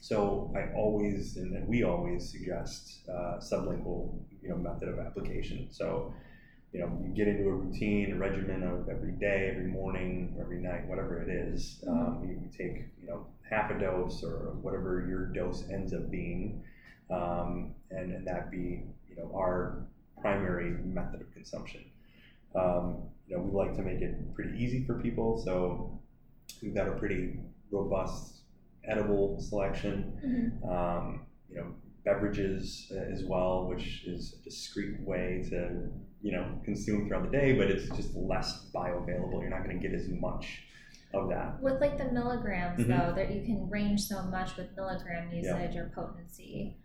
[0.00, 5.68] so I always and, and we always suggest uh, sublingual you know method of application.
[5.70, 6.14] So
[6.72, 10.60] you know you get into a routine, a regimen of every day, every morning, every
[10.60, 11.82] night, whatever it is.
[11.88, 16.10] Um, you, you take you know half a dose or whatever your dose ends up
[16.10, 16.62] being,
[17.10, 19.86] um, and and that be you know our
[20.30, 21.82] primary method of consumption.
[22.54, 26.00] Um, you know we like to make it pretty easy for people, so
[26.62, 27.38] we've got a pretty
[27.70, 28.40] robust
[28.84, 29.94] edible selection.
[30.24, 30.68] Mhm.
[30.74, 31.68] Um, you know,
[32.04, 35.58] beverages uh, as well, which is a discreet way to
[36.22, 39.40] you know consume throughout the day, but it's just less bioavailable.
[39.42, 40.62] You're not going to get as much
[41.14, 41.60] of that.
[41.62, 42.88] With like the milligrams Mhm.
[42.88, 45.40] though, that you can range so much with milligram Yeah.
[45.42, 46.76] usage or potency.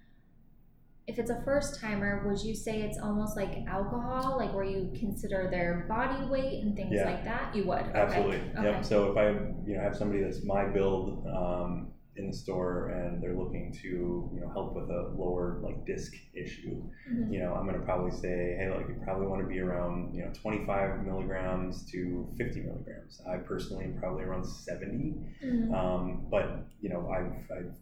[1.08, 4.92] If it's a first timer, would you say it's almost like alcohol, like where you
[4.98, 7.06] consider their body weight and things Yeah.
[7.06, 7.56] like that?
[7.56, 7.82] You would.
[7.94, 8.38] Absolutely.
[8.56, 8.64] Okay.
[8.64, 8.86] Yep.
[8.86, 9.30] So if I
[9.66, 13.88] you know have somebody that's my build um, in the store and they're looking to
[14.34, 17.32] you know help with a lower like disc issue, Mhm.
[17.34, 20.14] you know I'm going to probably say hey look you probably want to be around
[20.14, 23.22] you know 25 milligrams to 50 milligrams.
[23.28, 25.16] I personally am probably around 70.
[25.44, 25.74] Mhm.
[25.74, 27.74] Um, but you know, I've, I've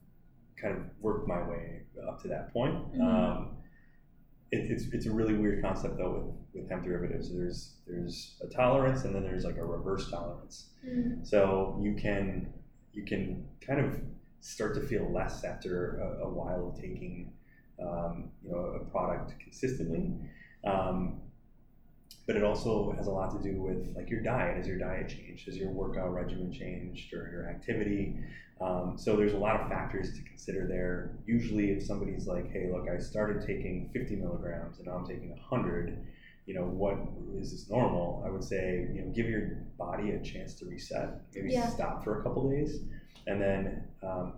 [0.61, 2.75] kind of worked my way up to that point.
[2.93, 3.01] Mhm.
[3.01, 3.57] Um,
[4.51, 7.31] it, it's, it's a really weird concept though with, with hemp derivatives.
[7.33, 10.69] There's there's a tolerance and then there's like a reverse tolerance.
[10.85, 11.25] Mhm.
[11.25, 12.53] So you can
[12.93, 13.99] you can kind of
[14.41, 17.31] start to feel less after a, a while of taking
[17.81, 20.13] um, you know a product consistently.
[20.65, 21.21] Um,
[22.25, 24.57] but it also has a lot to do with like your diet.
[24.57, 25.45] Has your diet changed?
[25.47, 28.15] Has your workout regimen changed or your activity?
[28.61, 31.11] Um, so there's a lot of factors to consider there.
[31.25, 35.31] Usually, if somebody's like, "Hey, look, I started taking 50 milligrams and now I'm taking
[35.31, 36.05] 100,"
[36.45, 36.97] you know, what
[37.37, 38.23] is this normal?
[38.25, 41.21] I would say, you know, give your body a chance to reset.
[41.33, 41.67] Maybe Yeah.
[41.67, 42.81] stop for a couple days,
[43.27, 44.33] and then um,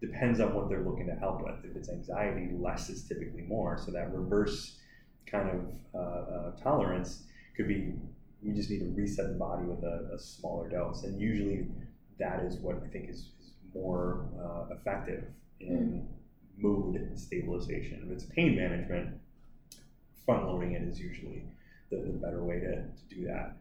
[0.00, 1.64] depends on what they're looking to help with.
[1.64, 3.76] If it's anxiety, less is typically more.
[3.78, 4.78] So that reverse
[5.26, 7.24] kind of uh, uh, tolerance
[7.56, 7.92] could be
[8.42, 11.66] we just need to reset the body with a, a smaller dose, and usually
[12.18, 13.39] that is what I think is, is
[13.74, 15.24] more uh, effective
[15.60, 16.06] in
[16.58, 18.02] mood stabilization.
[18.06, 19.18] If it's pain management,
[20.24, 21.42] front loading it is usually
[21.90, 23.56] the, the better way to, to do that.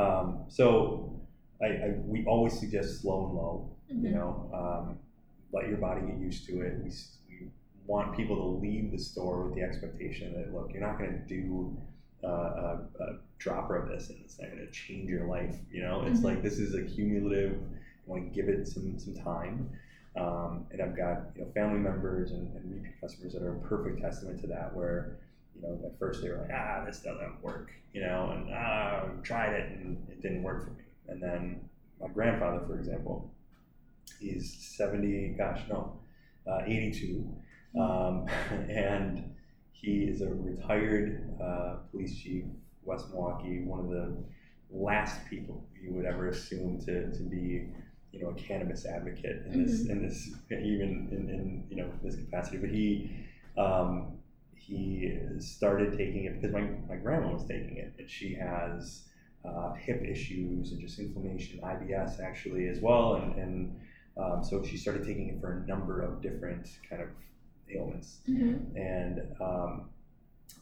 [0.00, 1.20] Um, so
[1.60, 3.68] I, I, we always suggest slow and low.
[3.88, 4.12] You Mhm.
[4.14, 4.98] know, um,
[5.52, 6.78] let your body get used to it.
[6.82, 6.90] We,
[7.28, 7.48] we
[7.86, 11.26] want people to leave the store with the expectation that look, you're not going to
[11.26, 11.76] do
[12.24, 15.56] uh, a, a dropper of this and it's not going to change your life.
[15.70, 16.24] You know, it's Mhm.
[16.24, 17.58] like this is a cumulative.
[18.06, 19.70] Want to give it some some time.
[20.14, 23.60] Um, and I've got you know family members and, and repeat customers that are a
[23.60, 24.74] perfect testament to that.
[24.74, 25.18] Where
[25.54, 27.70] you know at first they were like, ah, this doesn't work.
[27.92, 30.82] You know, and ah, tried it and it didn't work for me.
[31.08, 31.60] And then
[32.00, 33.30] my grandfather, for example,
[34.18, 35.98] he's 70, gosh, no,
[36.46, 37.28] uh, 82.
[37.78, 38.26] Um,
[38.68, 39.34] and
[39.72, 42.44] he is a retired uh, police chief,
[42.84, 44.14] West Milwaukee, one of the
[44.70, 47.68] last people you would ever assume to, to be,
[48.12, 52.16] you know, a cannabis advocate in this, in this, even in, in, you know, this
[52.16, 52.58] capacity.
[52.58, 53.10] But he,
[53.56, 54.18] um,
[54.54, 59.04] he started taking it because my, my grandma was taking it and she has
[59.44, 63.14] uh, hip issues and just inflammation, IBS actually as well.
[63.14, 63.80] And, and
[64.16, 67.08] um, so she started taking it for a number of different kind of
[67.74, 68.18] ailments.
[68.28, 68.76] Mhm.
[68.76, 69.88] And um,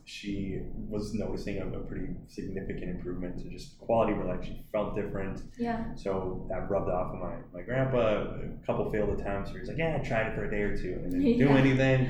[0.05, 4.45] she was noticing a, a pretty significant improvement to just quality of her life.
[4.45, 5.43] She felt different.
[5.59, 5.95] Yeah.
[5.95, 8.25] So that rubbed off on my, my grandpa.
[8.25, 10.77] A couple failed attempts where he's like, yeah, I tried it for a day or
[10.77, 11.57] two and didn't do Yeah.
[11.57, 12.01] anything.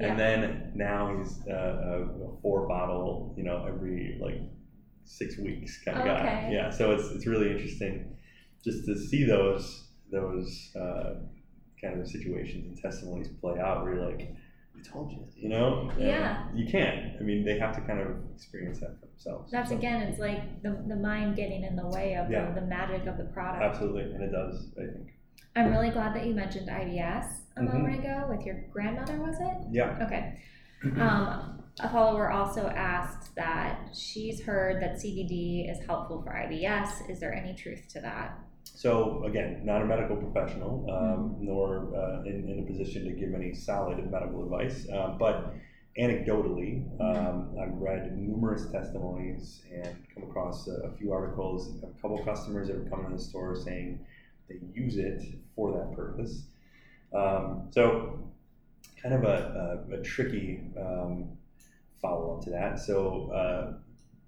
[0.00, 0.06] Yeah.
[0.06, 4.40] And then now he's uh, a, four bottle, you know, every like
[5.04, 6.20] six weeks kind of guy.
[6.20, 6.50] Okay.
[6.54, 6.70] Yeah.
[6.70, 8.16] So it's, it's really interesting
[8.64, 11.14] just to see those, those uh,
[11.80, 14.34] kind of situations and testimonies play out where you're like,
[14.80, 15.90] I told you, you know?
[15.90, 16.44] And Yeah.
[16.54, 17.16] You can't.
[17.18, 19.50] I mean, they have to kind of experience that for themselves.
[19.50, 22.50] That's So- again, it's like the, the mind getting in the way of Yeah.
[22.52, 23.62] the, the magic of the product.
[23.62, 24.12] Absolutely.
[24.12, 25.14] And it does, I think.
[25.56, 27.72] I'm really glad that you mentioned IBS a Mhm.
[27.72, 29.56] moment ago with your grandmother, was it?
[29.70, 29.98] Yeah.
[30.02, 30.38] Okay.
[30.98, 37.08] Um, a follower also asked that she's heard that CBD is helpful for IBS.
[37.10, 38.38] Is there any truth to that?
[38.64, 43.34] So again, not a medical professional, um, nor uh, in, in a position to give
[43.34, 45.54] any solid medical advice, um, but
[45.98, 51.82] anecdotally, um, I've read numerous testimonies and come across a, a few articles.
[51.82, 54.00] A couple customers that have come in the store saying
[54.48, 55.22] they use it
[55.54, 56.44] for that purpose.
[57.14, 58.30] Um, so,
[59.02, 61.36] kind of a, a, a tricky um,
[62.00, 62.78] follow up to that.
[62.78, 63.30] So.
[63.30, 63.72] Uh,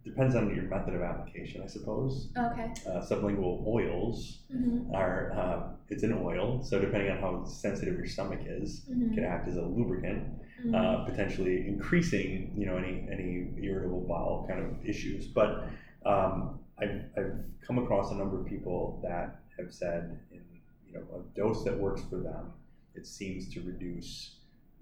[0.05, 2.73] Depends on your method of application, I suppose Okay.
[2.87, 4.95] uh, sublingual oils Mm-hmm.
[4.95, 9.15] are uh, it's an oil, so depending on how sensitive your stomach is, it Mhm.
[9.15, 10.25] can act as a lubricant,
[10.65, 10.75] Mhm.
[10.75, 15.27] uh, potentially increasing, you know, any any irritable bowel kind of issues.
[15.27, 15.69] But
[16.05, 20.41] um, I've, I've come across a number of people that have said, in
[20.87, 22.53] you know, a dose that works for them,
[22.95, 24.37] it seems to reduce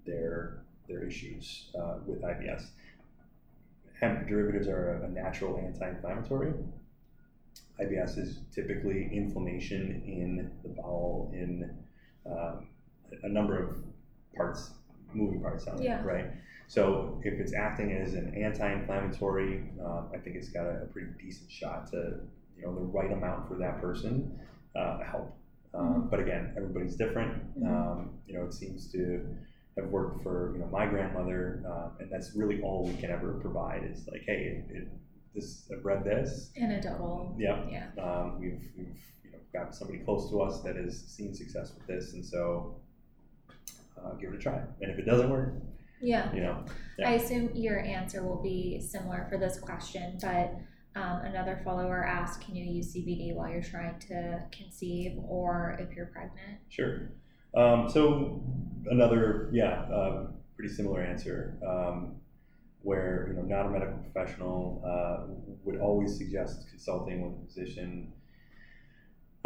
[0.05, 0.57] their
[0.87, 2.71] their issues uh, with IBS.
[4.01, 6.53] Hemp derivatives are a, natural anti-inflammatory.
[7.79, 11.69] IBS is typically inflammation in the bowel in
[12.25, 12.65] um,
[13.23, 13.75] a number of
[14.35, 14.71] parts,
[15.13, 15.99] moving parts on Yeah.
[15.99, 16.25] it, right?
[16.67, 21.09] So if it's acting as an anti-inflammatory, um, I think it's got a, a pretty
[21.21, 22.19] decent shot to,
[22.57, 24.31] you know, the right amount for that person
[24.75, 25.35] uh, help.
[25.75, 27.31] Um, But again, everybody's different.
[27.59, 27.67] Mhm.
[27.67, 29.21] Um, you know, it seems to
[29.77, 33.33] have worked for you know my grandmother, um, and that's really all we can ever
[33.41, 34.87] provide is like, hey, it, it,
[35.33, 37.35] this I've read this, Anecdotal.
[37.39, 38.03] yeah, Yeah.
[38.03, 41.87] um, we've, we've you know, got somebody close to us that has seen success with
[41.87, 42.75] this, and so
[43.97, 44.61] uh, give it a try.
[44.81, 45.53] And if it doesn't work,
[46.01, 46.33] Yeah.
[46.33, 46.65] you know,
[46.99, 47.09] Yeah.
[47.09, 50.53] I assume your answer will be similar for this question, but
[50.99, 55.95] um, another follower asked, can you use CBD while you're trying to conceive or if
[55.95, 56.59] you're pregnant?
[56.67, 57.11] sure.
[57.55, 58.43] Um, so
[58.89, 61.57] another, yeah, uh, pretty similar answer.
[61.67, 62.15] Um,
[62.83, 65.31] where you know, not a medical professional uh,
[65.63, 68.11] would always suggest consulting with a physician.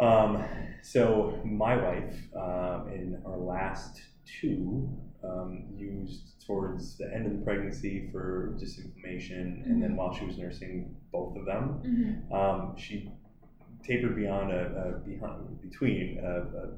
[0.00, 0.42] Um,
[0.82, 4.88] so my wife, um, in our last two,
[5.22, 10.24] um, used towards the end of the pregnancy for just inflammation, and then while she
[10.24, 12.32] was nursing both of them, Mm-hmm.
[12.32, 13.10] um, she
[13.84, 16.68] tapered beyond a, a behind, between a, a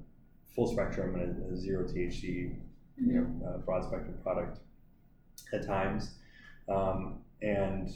[0.55, 2.57] full spectrum and a, a zero THC,
[2.97, 4.59] you know, uh, broad spectrum product
[5.53, 6.15] at times,
[6.69, 7.91] um, and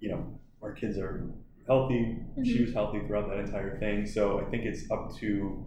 [0.00, 1.30] you know, our kids are
[1.66, 2.18] healthy.
[2.44, 4.04] She was healthy throughout that entire thing.
[4.06, 5.64] So I think it's up to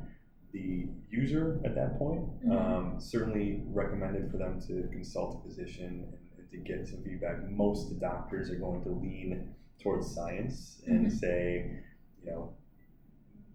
[0.52, 2.22] the user at that point.
[2.46, 2.52] Mhm.
[2.52, 6.06] Um, certainly recommended for them to consult a physician
[6.38, 7.50] and, to get some feedback.
[7.50, 11.12] Most doctors are going to lean towards science and Mhm.
[11.12, 11.80] say,
[12.24, 12.54] you know,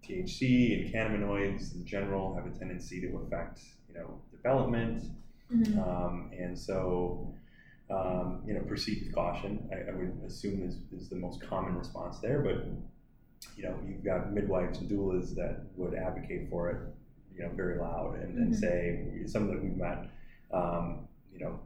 [0.07, 5.03] THC and cannabinoids in general have a tendency to affect, you know, development.
[5.51, 5.77] Mhm.
[5.77, 7.33] Um, and so,
[7.89, 9.69] um, you know, proceed with caution.
[9.71, 12.41] I, I would assume is, is the most common response there.
[12.41, 12.65] But
[13.57, 16.77] you know, you've got midwives and doulas that would advocate for it,
[17.35, 18.55] you know, very loud and, and Mhm.
[18.55, 20.05] say some of that we've met,
[20.51, 21.59] um, you know,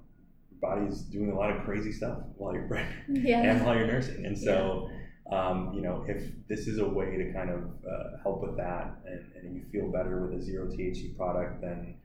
[0.51, 2.95] your body's doing a lot of crazy stuff while you're pregnant
[3.25, 3.41] Yeah.
[3.41, 4.25] and while you're nursing.
[4.25, 4.89] And so,
[5.31, 8.97] um, you know, if this is a way to kind of uh, help with that
[9.05, 11.95] and, and you feel better with a zero THC product, then,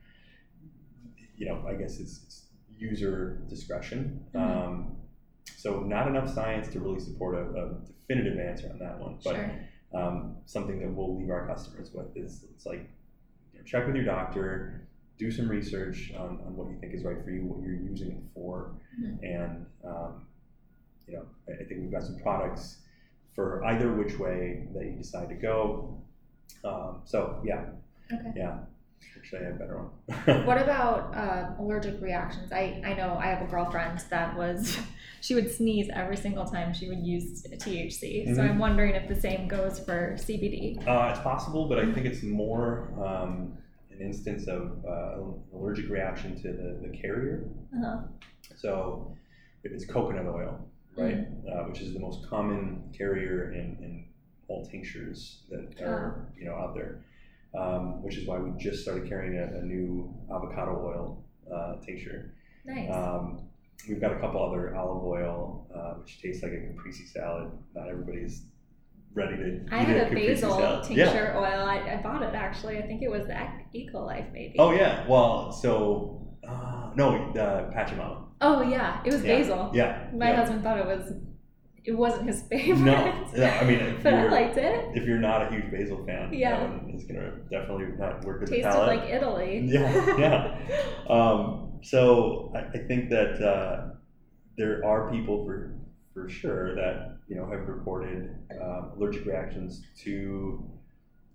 [1.36, 2.42] you know, I guess it's, it's
[2.78, 4.24] user discretion.
[4.34, 4.40] Mhm.
[4.40, 4.96] Um,
[5.56, 9.34] so not enough science to really support a, a definitive answer on that one, but
[9.36, 9.50] Sure.
[9.92, 12.88] um, something that we'll leave our customers with is it's like
[13.52, 14.86] you know, check with your doctor,
[15.18, 18.12] do some research on, on what you think is right for you, what you're using
[18.12, 19.22] it for, Mhm.
[19.22, 20.26] and um,
[21.06, 22.78] you know I, I think we've got some products
[23.40, 25.96] for either which way that you decide to go.
[26.64, 27.64] Um, so yeah,
[28.12, 28.32] Okay.
[28.36, 28.58] yeah.
[29.16, 30.44] Actually, I had a better one.
[30.46, 32.52] What about uh, allergic reactions?
[32.52, 34.78] I, I know I have a girlfriend that was,
[35.22, 38.34] she would sneeze every single time she would use THC.
[38.34, 38.50] So Mhm.
[38.50, 40.86] I'm wondering if the same goes for CBD.
[40.86, 43.56] Uh, it's possible, but I think it's more um,
[43.90, 47.44] an instance of uh, allergic reaction to the, the carrier.
[47.76, 48.02] Uh-huh.
[48.56, 49.16] So
[49.64, 50.58] if it's coconut oil,
[50.96, 54.04] right, uh, which is the most common carrier in, in
[54.48, 57.04] all tinctures that are you know out there,
[57.58, 61.24] um, which is why we just started carrying a, a new avocado oil
[61.54, 62.34] uh, tincture.
[62.64, 62.90] Nice.
[62.92, 63.42] Um,
[63.88, 67.50] we've got a couple other olive oil, uh, which tastes like a caprese salad.
[67.74, 68.42] Not everybody's
[69.14, 70.84] ready to I eat had a caprese basil salad.
[70.84, 71.64] tincture oil.
[71.64, 72.78] I, I bought it actually.
[72.78, 74.56] I think it was the Ec- Ecolife maybe.
[74.58, 75.06] Oh yeah.
[75.08, 78.24] Well, so uh, no, the Pachamama.
[78.40, 79.38] Oh yeah, it was Yeah.
[79.38, 79.70] basil.
[79.74, 80.08] Yeah.
[80.14, 80.36] My yeah.
[80.36, 81.12] husband thought it was.
[81.84, 82.78] It wasn't his favorite.
[82.84, 84.90] No, yeah, I mean, if but I liked it.
[84.94, 86.60] If you're not a huge basil fan, Yeah.
[86.60, 88.62] that one is gonna definitely not work with the palate.
[88.62, 89.00] Tasted palate.
[89.00, 89.60] like Italy.
[89.66, 90.58] Yeah, yeah.
[91.08, 93.94] Um, so I, I think that uh,
[94.58, 95.74] there are people for
[96.12, 100.10] for sure that you know have reported um, allergic reactions to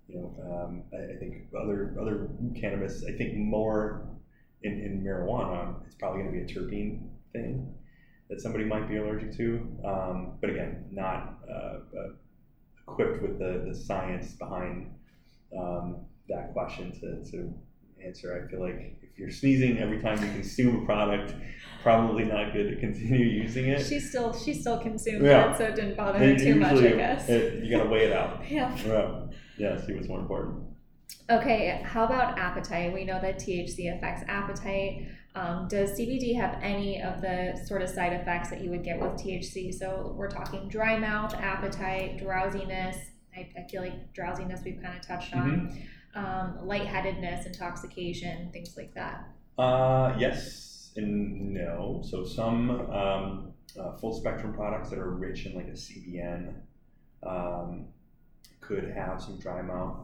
[0.08, 2.28] you know um, I, I think other other
[2.60, 3.04] cannabis.
[3.04, 4.06] I think more
[4.62, 7.72] in, in marijuana, it's probably going to be a terpene thing
[8.28, 9.66] that somebody might be allergic to.
[9.84, 11.52] Um, but again, not uh,
[11.98, 12.08] uh,
[12.88, 14.90] equipped with the, the science behind
[15.56, 15.98] um,
[16.28, 17.54] that question to, to
[18.04, 18.44] answer.
[18.44, 21.34] I feel like if you're sneezing every time you consume a product,
[21.82, 23.86] probably not good to continue using it.
[23.86, 25.52] She still she still consumed Yeah.
[25.52, 27.28] it, so it didn't bother her too much, I guess.
[27.28, 28.42] it- you gotta weigh it out.
[28.50, 28.76] yeah.
[28.84, 29.20] Yeah,
[29.56, 30.64] yeah, see what's more important.
[31.28, 32.92] Okay, how about appetite?
[32.92, 35.08] We know that THC affects appetite.
[35.34, 39.00] Um, does CBD have any of the sort of side effects that you would get
[39.00, 39.74] with THC?
[39.74, 42.96] So we're talking dry mouth, appetite, drowsiness.
[43.36, 45.76] I, I feel like drowsiness we've kind of touched on.
[46.14, 49.28] Um, lightheadedness, intoxication, things like that.
[49.58, 52.02] Uh, yes and no.
[52.04, 56.54] So some um, uh, full spectrum products that are rich in like a CBN
[57.24, 57.86] um,
[58.60, 59.96] could have some dry mouth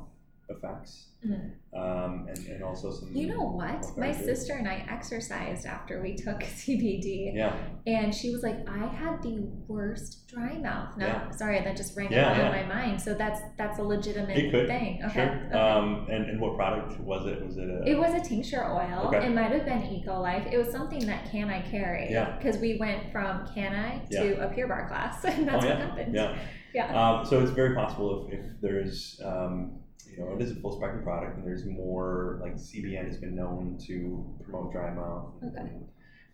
[0.57, 1.51] effects, Mhm.
[1.73, 3.15] um, and, and also some.
[3.15, 3.87] You know what?
[3.97, 7.33] My sister and I exercised after we took CBD.
[7.35, 9.39] Yeah, And she was like, I had the
[9.69, 10.97] worst dry mouth.
[10.97, 11.31] No, Yeah.
[11.31, 12.47] sorry, that just rang Yeah, yeah.
[12.47, 13.01] in my mind.
[13.01, 15.01] So that's that's a legitimate thing.
[15.05, 15.13] Okay.
[15.13, 15.47] Sure.
[15.47, 15.59] okay.
[15.59, 17.45] Um, and, and what product was it?
[17.45, 17.85] Was it a?
[17.87, 19.07] it was a tincture oil.
[19.09, 19.27] Okay.
[19.27, 20.47] It might have been Eco Life.
[20.51, 22.11] It was something that Canni carry.
[22.11, 22.37] Yeah.
[22.37, 26.15] Because we went from Canni to a Pure Barre class, and that's oh, what happened.
[26.15, 26.37] Yeah.
[26.75, 26.89] Yeah.
[27.19, 29.82] Um, so it's very possible if, if there's, um,
[30.13, 33.35] you know, it is a full spectrum product and there's more, like CBN has been
[33.35, 35.33] known to promote dry mouth.
[35.45, 35.71] Okay.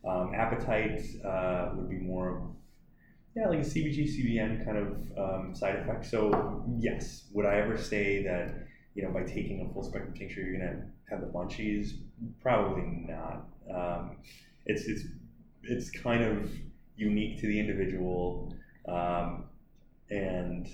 [0.07, 2.43] Um, appetite uh, would be more of,
[3.37, 6.07] yeah, like a CBG, CBN kind of um, side effect.
[6.07, 10.41] So, yes, would I ever say that, you know, by taking a full spectrum tincture,
[10.41, 11.93] you're going to have the munchies?
[12.43, 13.47] Probably not.
[13.73, 14.17] Um,
[14.67, 15.05] it's, it's,
[15.63, 16.51] it's kind of
[16.97, 18.55] unique to the individual.
[18.89, 19.45] Um,
[20.11, 20.69] and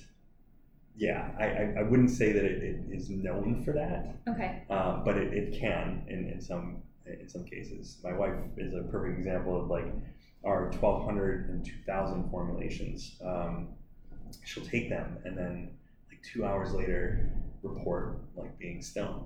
[0.97, 4.63] yeah, I, I, I wouldn't say that it, it is known for that, Okay.
[4.71, 7.99] um, but it, it can in, in some in some cases.
[8.03, 9.87] My wife is a perfect example of like
[10.45, 13.17] our 1200 and 2000 formulations.
[13.25, 13.69] Um,
[14.45, 15.71] she'll take them and then
[16.09, 17.31] like two hours later
[17.63, 19.25] report like being stoned.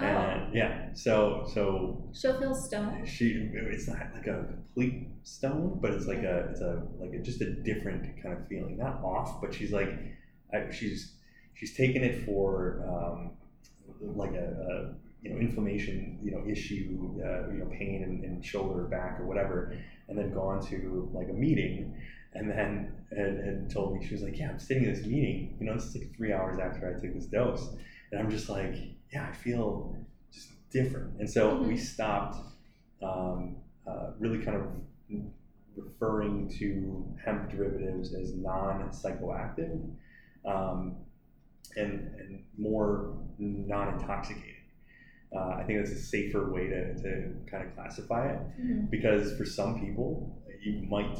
[0.00, 3.06] Oh, And yeah, so so she'll feel stoned.
[3.08, 7.18] she it's not like a complete stone but it's like a it's a like a,
[7.18, 9.90] just a different kind of feeling not off but she's like
[10.52, 11.12] I, she's
[11.54, 13.32] she's taken it for um,
[14.00, 18.40] like a, a you know inflammation you know issue uh, you know pain in, in
[18.40, 19.76] shoulder or back or whatever
[20.08, 21.94] and then gone to like a meeting
[22.34, 25.56] and then and, and told me she was like yeah i'm sitting in this meeting
[25.60, 27.68] you know this is like three hours after i took this dose
[28.10, 28.74] and i'm just like
[29.12, 29.94] yeah i feel
[30.32, 32.36] just different and so we stopped
[33.02, 34.68] um, uh, really kind of
[35.76, 39.88] referring to hemp derivatives as non-psychoactive
[40.44, 40.96] um,
[41.76, 44.48] and, and more non-intoxicating.
[45.34, 48.90] Uh, I think that's a safer way to, to kind of classify it Mhm.
[48.90, 51.18] because for some people you might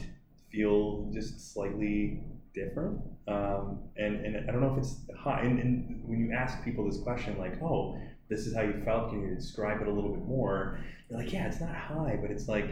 [0.50, 2.20] feel just slightly
[2.54, 6.62] different um, and, and I don't know if it's high and, and when you ask
[6.62, 7.98] people this question like oh
[8.28, 11.32] this is how you felt can you describe it a little bit more you're like
[11.32, 12.68] yeah it's not high but it's like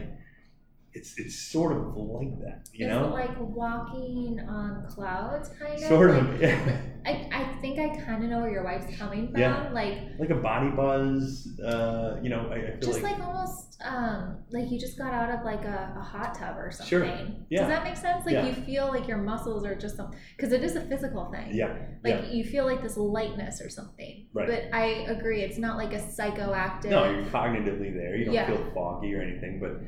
[0.93, 5.79] it's it's sort of like that you Is know like walking on clouds, kind of?
[5.79, 6.81] sort Like, of yeah.
[7.05, 9.39] I, I think I kind of know where your wife's coming from.
[9.41, 9.69] Yeah.
[9.71, 13.81] Like, like a body buzz uh, you know I, I feel just like, like, almost
[13.83, 16.89] um, like you just got out of like a, a hot tub or something.
[16.89, 17.05] Sure.
[17.49, 17.59] Yeah.
[17.61, 18.25] Does that make sense?
[18.25, 18.45] Like Yeah.
[18.47, 21.55] you feel like your muscles are just some because it is a physical thing.
[21.55, 21.73] yeah
[22.03, 24.27] Like yeah you feel like this lightness or something.
[24.33, 24.47] Right.
[24.47, 24.85] But I
[25.15, 26.89] agree, it's not like a psychoactive.
[26.89, 28.15] No, you're cognitively there.
[28.17, 29.81] You don't feel foggy or anything, but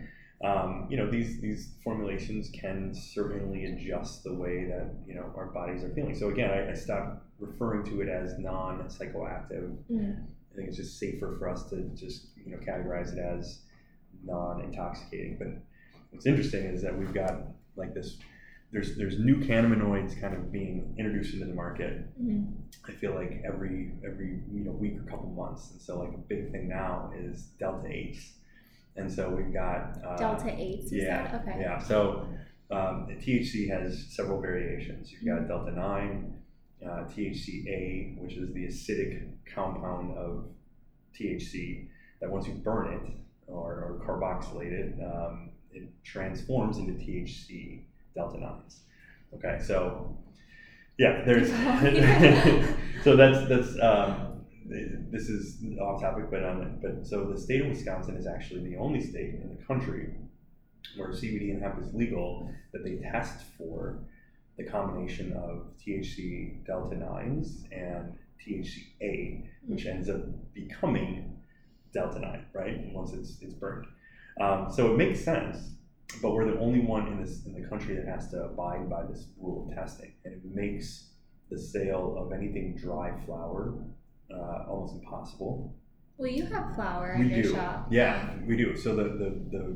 [0.43, 5.47] um, you know these these formulations can certainly adjust the way that you know our
[5.47, 6.15] bodies are feeling.
[6.15, 9.77] So again, I, I stopped referring to it as non-psychoactive.
[9.91, 10.23] Mm.
[10.51, 13.59] I think it's just safer for us to just you know categorize it as
[14.23, 15.37] non-intoxicating.
[15.39, 15.47] But
[16.11, 18.17] what's interesting is that we've got like this.
[18.71, 22.53] There's there's new cannabinoids kind of being introduced into the market Mhm.
[22.87, 26.17] I feel like every every you know week or couple months, and so like a
[26.17, 28.33] big thing now is delta eights,
[28.95, 31.39] and so we've got uh, Delta eights, yeah?
[31.41, 31.59] Okay.
[31.59, 31.79] yeah.
[31.79, 32.27] So
[32.71, 35.11] um, the THC has several variations.
[35.11, 36.35] You've got delta nine,
[36.85, 40.45] uh, THCA, which is the acidic compound of
[41.17, 41.87] THC
[42.21, 47.83] that once you burn it or, or carboxylate it, um, it transforms into THC
[48.15, 48.81] delta nines.
[49.35, 50.17] Okay, so
[50.97, 51.49] yeah, there's
[53.03, 54.32] so that's that's um,
[54.65, 58.77] this is off topic, but um, but so the state of Wisconsin is actually the
[58.77, 60.09] only state in the country
[60.95, 63.99] where CBD and hemp is legal that they test for
[64.57, 68.13] the combination of THC delta nines and
[68.45, 70.21] THCA, which ends up
[70.53, 71.37] becoming
[71.93, 72.93] delta nine, right?
[72.93, 73.85] Once it's it's burned.
[74.39, 75.71] Um, so it makes sense,
[76.21, 79.03] but we're the only one in this in the country that has to abide by
[79.03, 81.09] this rule of testing, and it makes
[81.49, 83.75] the sale of anything dry flower
[84.31, 85.75] uh, almost impossible.
[86.17, 87.53] Well, you have flour We in your do.
[87.53, 87.87] shop.
[87.91, 88.75] Yeah, we do.
[88.77, 89.75] So the the, the,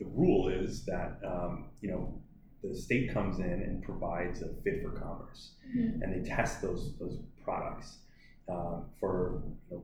[0.00, 2.20] the rule is that um, you know
[2.62, 6.00] the state comes in and provides a fit for commerce, Mhm.
[6.02, 7.98] and they test those those products.
[8.48, 9.82] uh, for you know,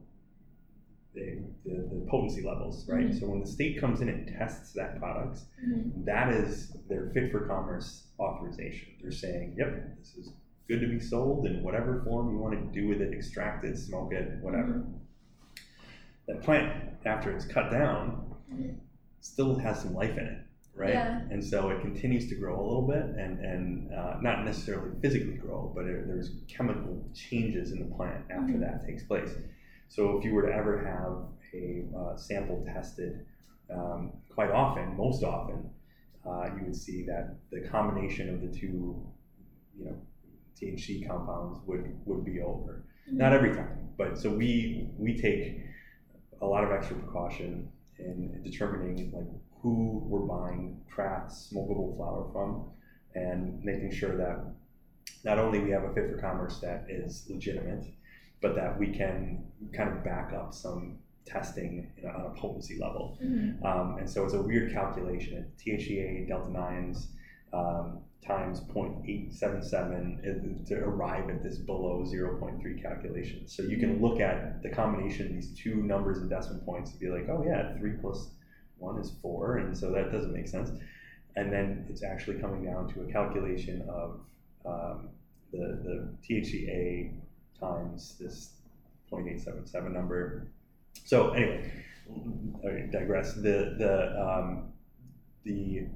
[1.15, 3.11] the, the, the potency levels, right?
[3.11, 3.19] Mhm.
[3.21, 6.05] So when the state comes in and tests that product, Mhm.
[6.05, 8.89] that is their fit for commerce authorization.
[9.03, 10.33] They're saying, yep, this is
[10.69, 13.77] good to be sold in whatever form you want to do with it, extract it,
[13.77, 14.73] smoke it, whatever.
[14.75, 14.97] Mm-hmm.
[16.29, 18.35] That plant, after it's cut down,
[19.21, 20.39] still has some life in it,
[20.75, 20.95] right?
[20.95, 21.21] Yeah.
[21.31, 25.35] And so it continues to grow a little bit and, and uh, not necessarily physically
[25.35, 28.61] grow, but it, there's chemical changes in the plant after Mhm.
[28.61, 29.35] that takes place.
[29.89, 33.27] So if you were to ever have a uh, sample tested,
[33.71, 35.71] um, quite often, most often,
[36.25, 39.05] uh, you would see that the combination of the two,
[39.79, 39.97] you know,
[40.61, 42.85] THC compounds would would be over.
[43.11, 45.59] Not every time, but so we we take
[46.41, 49.27] a lot of extra precaution in determining like
[49.61, 52.71] who we're buying craft smokable flower from,
[53.15, 54.45] and making sure that
[55.25, 57.85] not only we have a fit for commerce that is legitimate,
[58.41, 62.77] but that we can kind of back up some testing you know, on a potency
[62.81, 63.17] level.
[63.23, 63.65] Mhm.
[63.65, 65.47] Um, and so it's a weird calculation.
[65.59, 67.13] THCA delta nines
[67.53, 73.49] um, times 0.877 to arrive at this below 0.3 calculation.
[73.49, 77.01] So you can look at the combination of these two numbers and decimal points and
[77.01, 78.29] be like, oh yeah, three plus
[78.79, 80.71] one is four, and so that doesn't make sense.
[81.37, 84.21] And then it's actually coming down to a calculation of
[84.65, 85.11] um,
[85.53, 87.13] the, the THCA
[87.59, 88.51] times this
[89.11, 90.47] 0.877 number.
[91.05, 91.73] So anyway,
[92.65, 93.35] I digress.
[93.35, 94.73] The the um,
[95.45, 95.87] the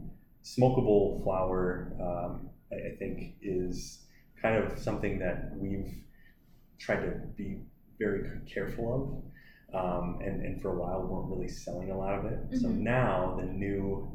[0.46, 4.04] smokable flower, um, I, I think, is
[4.40, 5.92] kind of something that we've
[6.78, 7.58] tried to be
[7.98, 8.86] very careful
[9.72, 12.38] of, um, and and for a while weren't really selling a lot of it.
[12.60, 12.78] So Mhm.
[12.78, 14.08] now the new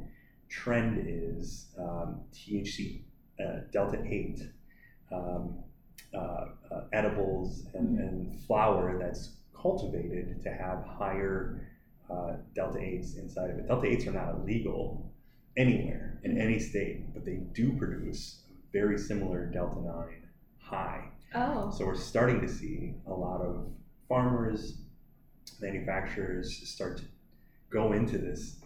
[0.48, 3.04] trend is um, THC
[3.44, 4.50] uh, delta eight.
[5.12, 5.58] Um,
[6.14, 8.00] uh, uh, edibles and, Mhm.
[8.00, 11.62] and flower that's cultivated to have higher
[12.10, 13.68] uh, delta 8s inside of it.
[13.68, 15.11] Delta 8s are not illegal
[15.58, 20.28] anywhere in any state, but they do produce a very similar delta 9
[20.60, 21.10] high.
[21.34, 21.72] Oh.
[21.72, 23.68] So we're starting to see a lot of
[24.08, 24.78] farmers,
[25.60, 27.04] manufacturers start to
[27.72, 28.58] go into this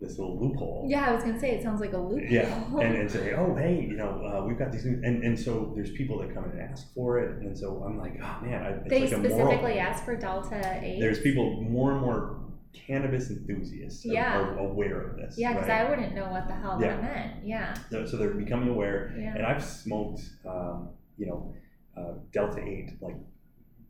[0.00, 0.86] this little loophole.
[0.88, 2.28] Yeah, I was gonna say it sounds like a loophole.
[2.28, 5.38] Yeah, and, and say, oh, hey, you know, uh, we've got these, new, and, and
[5.38, 8.44] so there's people that come in and ask for it, and so I'm like, oh
[8.44, 9.78] man, I, they like specifically moral.
[9.78, 11.00] ask for delta eight.
[11.00, 12.43] There's people more and more
[12.74, 14.38] cannabis enthusiasts are, Yeah.
[14.40, 15.38] are aware of this.
[15.38, 15.86] Yeah, because right?
[15.86, 16.96] I wouldn't know what the hell Yeah.
[16.96, 17.46] that meant.
[17.46, 17.74] Yeah.
[17.90, 19.34] so, so they're becoming aware, Yeah.
[19.36, 21.54] and I've smoked, um, you know,
[21.96, 23.16] uh, Delta Eight, like,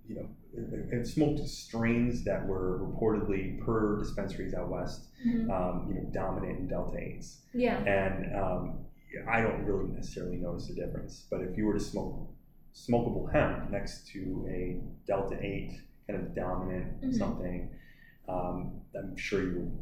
[0.06, 0.28] you know,
[0.92, 5.50] and smoked strains that were reportedly per dispensaries out west, Mhm.
[5.50, 7.42] um, you know, dominant in Delta Eights.
[7.54, 7.78] Yeah.
[7.84, 8.78] and um,
[9.28, 11.26] I don't really necessarily notice the difference.
[11.30, 12.28] But if you were to smoke
[12.74, 17.14] smokable hemp next to a Delta Eight kind of dominant Mhm.
[17.14, 17.70] something,
[18.28, 19.78] um, I'm sure you would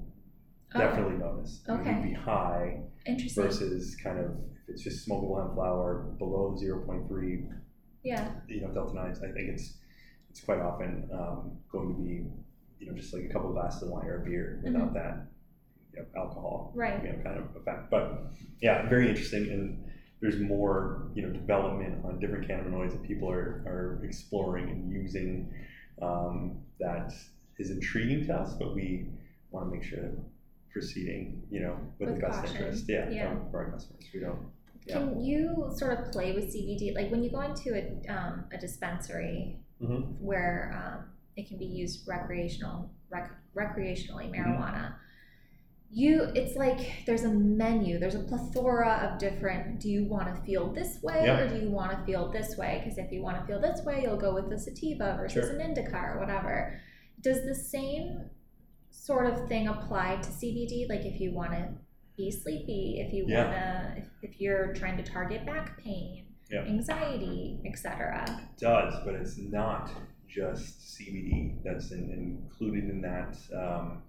[0.74, 1.60] Oh, definitely notice.
[1.68, 1.90] Okay.
[1.92, 3.44] You'd be high Interesting.
[3.44, 4.30] versus kind of
[4.62, 7.44] if it's just smokable hemp flower below the zero point three,
[8.02, 8.32] Yeah.
[8.48, 9.18] you know, Delta nines.
[9.22, 9.74] I think it's
[10.30, 12.24] it's quite often um, going to be,
[12.78, 15.26] you know, just like a couple of glasses of wine or a beer without that
[15.92, 16.78] you know, alcohol Mm-hmm.
[16.80, 17.04] Right.
[17.04, 17.90] you know, kind of effect.
[17.90, 18.32] But
[18.62, 19.50] yeah, very interesting.
[19.50, 19.84] And
[20.22, 25.52] there's more, you know, development on different cannabinoids that people are, are exploring and using
[26.00, 27.12] um, that
[27.58, 29.06] is intriguing to us, but we
[29.50, 30.24] want to make sure that we're
[30.72, 32.56] proceeding, you know, with, With the best caution.
[32.56, 32.84] interest.
[32.88, 33.34] Yeah, Yeah.
[33.50, 34.04] for our customers.
[34.12, 34.38] We don't.
[34.86, 34.94] Yeah.
[34.98, 36.94] Can you sort of play with CBD?
[36.94, 40.18] Like when you go into a, um, a dispensary Mhm.
[40.20, 41.04] where um,
[41.36, 44.34] it can be used recreational, rec- recreationally Mm-hmm.
[44.50, 44.94] marijuana.
[45.94, 47.98] You, it's like there's a menu.
[47.98, 49.78] There's a plethora of different.
[49.78, 51.40] Do you want to feel this way Yeah.
[51.40, 52.80] or do you want to feel this way?
[52.82, 55.54] Because if you want to feel this way, you'll go with the sativa versus Sure.
[55.54, 56.80] an indica or whatever.
[57.22, 58.30] Does the same
[58.90, 60.88] sort of thing apply to CBD?
[60.88, 61.68] Like if you want to
[62.16, 63.44] be sleepy, if you Yeah.
[63.44, 66.62] want to, if, if you're trying to target back pain, Yeah.
[66.64, 68.26] anxiety, etc.
[68.58, 69.90] Does, but it's not
[70.28, 74.02] just CBD that's in, included in that um,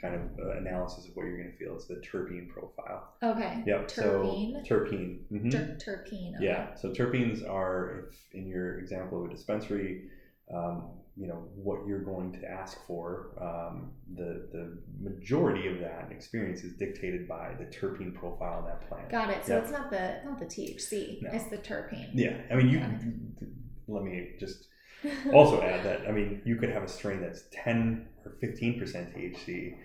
[0.00, 1.74] kind of uh, analysis of what you're going to feel.
[1.74, 3.14] It's the terpene profile.
[3.22, 3.64] Okay.
[3.66, 3.88] Yep.
[3.88, 4.66] Terpene?
[4.66, 5.18] So terpene.
[5.32, 5.50] mhm.
[5.50, 6.36] Ter- terpene.
[6.36, 6.44] Okay.
[6.44, 6.74] Yeah.
[6.74, 10.08] So terpenes are, if in your example of a dispensary,
[10.54, 13.30] um, you know what you're going to ask for.
[13.40, 18.88] Um, the the majority of that experience is dictated by the terpene profile of that
[18.88, 19.10] plant.
[19.10, 19.44] Got it.
[19.44, 19.62] So Yeah.
[19.62, 21.22] it's not the not the THC.
[21.22, 21.30] No.
[21.32, 22.10] It's the terpene.
[22.14, 22.36] Yeah.
[22.50, 22.80] I mean, you.
[23.88, 24.68] Let me just
[25.32, 29.14] also add that I mean you could have a strain that's 10 or 15 percent
[29.16, 29.76] THC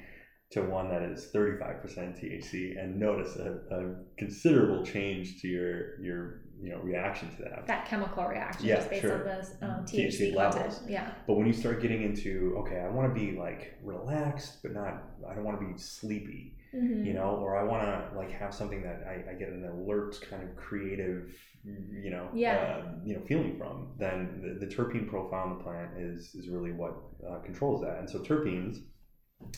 [0.51, 5.99] to one that is 35 percent THC and notice a, a considerable change to your
[6.01, 7.67] your you know reaction to that.
[7.67, 9.19] That chemical reaction Yeah, just based sure.
[9.19, 10.55] on this um, THC THC, levels.
[10.77, 10.89] content.
[10.89, 11.11] Yeah.
[11.27, 15.03] But when you start getting into okay, I want to be like relaxed, but not
[15.29, 17.05] I don't want to be sleepy, Mhm.
[17.05, 20.17] you know, or I want to like have something that I, I get an alert
[20.29, 21.35] kind of creative,
[21.65, 22.55] you know, Yeah.
[22.85, 23.75] uh, you know, feeling from.
[23.99, 26.93] Then the, the terpene profile in the plant is is really what
[27.29, 27.99] uh, controls that.
[27.99, 28.77] And so terpenes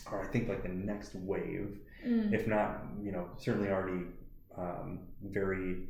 [0.06, 2.32] are I think like the next wave Mm.
[2.32, 4.02] if not, you know, certainly already
[4.58, 5.88] um, very.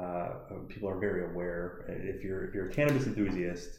[0.00, 0.28] Uh,
[0.68, 1.84] people are very aware.
[1.88, 3.70] If you're if you're a cannabis enthusiast,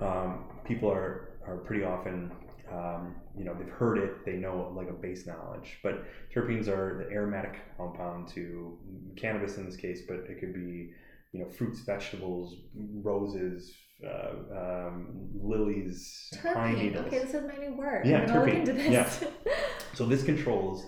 [0.00, 2.30] um, people are are pretty often,
[2.70, 4.24] um, you know, they've heard it.
[4.24, 5.78] They know like a base knowledge.
[5.82, 6.04] But
[6.34, 8.78] terpenes are the aromatic compound to
[9.16, 10.92] cannabis in this case, but it could be,
[11.32, 12.56] you know, fruits, vegetables,
[13.02, 13.72] roses,
[14.04, 16.78] uh, um, lilies, pine Terpene.
[16.82, 17.06] needles.
[17.06, 18.04] Okay, this is my new word.
[18.06, 18.58] Yeah, I'm gonna look terpene.
[18.60, 18.88] into this.
[18.90, 19.28] Yeah.
[19.94, 20.86] So this controls,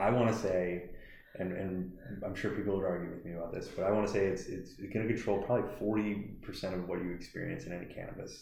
[0.00, 0.90] I want to say,
[1.40, 1.92] and, and
[2.24, 4.44] I'm sure people would argue with me about this, but I want to say it's
[4.46, 8.32] it's going to control probably 40% of what you experience in any cannabis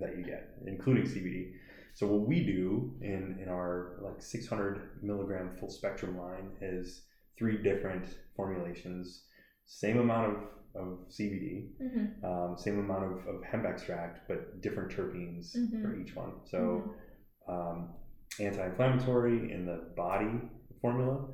[0.00, 1.52] that you get, including CBD.
[1.94, 7.02] So what we do in in our like 600 milligram full spectrum line is
[7.38, 8.04] three different
[8.36, 9.24] formulations,
[9.66, 12.24] same amount of, of CBD, Mhm.
[12.24, 15.82] um, same amount of, of hemp extract, but different terpenes Mhm.
[15.82, 16.32] for each one.
[16.52, 16.94] So
[17.48, 17.78] um,
[18.40, 20.40] anti-inflammatory in the body
[20.80, 21.28] formula,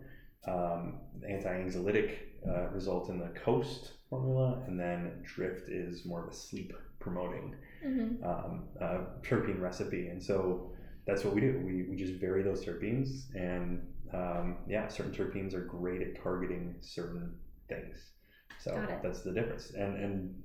[0.47, 2.17] um, anti-anxiolytic
[2.49, 7.55] uh, result in the coast formula, and then drift is more of a sleep promoting
[7.85, 8.23] Mhm.
[8.25, 10.09] um, uh, terpene recipe.
[10.09, 10.73] And so
[11.07, 11.61] that's what we do.
[11.65, 16.77] We, we just vary those terpenes, and um, yeah, certain terpenes are great at targeting
[16.81, 17.35] certain
[17.69, 18.11] things.
[18.59, 18.73] So
[19.03, 19.71] that's the difference.
[19.71, 20.43] And and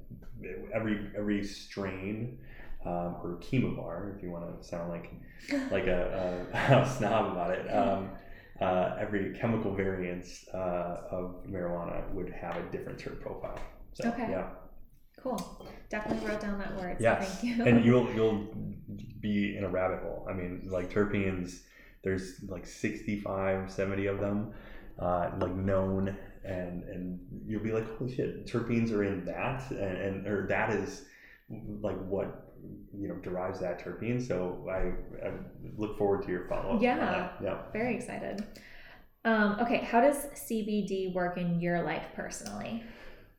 [0.74, 2.38] every every strain
[2.86, 5.12] um, or chemovar, if you want to sound like
[5.72, 7.68] like a, a, a snob about it.
[7.74, 8.10] Um,
[8.62, 13.60] uh, every chemical variance uh, of marijuana would have a different terp profile.
[13.94, 14.28] So Okay.
[14.32, 14.48] yeah,
[15.22, 15.42] Cool.
[15.90, 16.98] Definitely wrote down that word.
[16.98, 17.64] So Yes, thank you.
[17.66, 18.48] and you'll you'll
[19.20, 20.28] be in a rabbit hole.
[20.30, 21.62] I mean, like terpenes,
[22.04, 24.54] there's like 65, 70 of them,
[25.00, 29.98] uh, like known, and and you'll be like, holy shit, terpenes are in that, and,
[29.98, 31.06] and or that is
[31.50, 32.45] like what
[32.94, 34.26] you know derives that terpene.
[34.26, 35.32] So I, I
[35.78, 36.82] look forward to your follow up.
[36.82, 37.30] Yeah.
[37.42, 37.58] yeah.
[37.74, 38.44] Very excited.
[39.24, 42.84] Um, okay, how does CBD work in your life personally?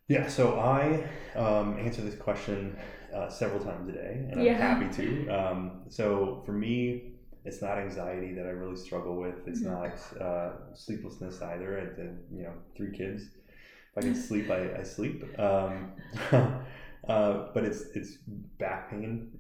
[0.08, 1.08] Yeah, so I
[1.38, 2.76] um, answer this question
[3.14, 5.28] uh, several times a day, and I'm happy to.
[5.28, 7.12] Um, so for me,
[7.44, 9.46] it's not anxiety that I really struggle with.
[9.46, 9.72] It's Mhm.
[9.72, 11.78] not uh, sleeplessness either.
[11.80, 13.22] I did, you know, three kids.
[13.24, 15.24] If I can sleep, I, I sleep.
[15.38, 15.92] Um,
[17.08, 18.18] uh, but it's it's
[18.58, 19.30] back pain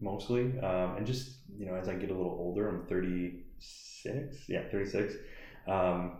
[0.00, 4.48] mostly, um, and just you know, as I get a little older, I'm 36.
[4.48, 5.14] Yeah, 36.
[5.66, 6.12] Um,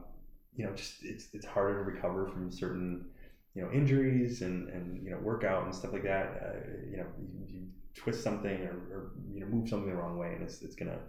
[0.57, 3.07] you know, just it's it's harder to recover from certain
[3.55, 7.07] you know injuries and and you know workout and stuff like that uh, you know
[7.19, 7.62] you, you
[7.95, 11.01] twist something or, or you know move something the wrong way and it's it's gonna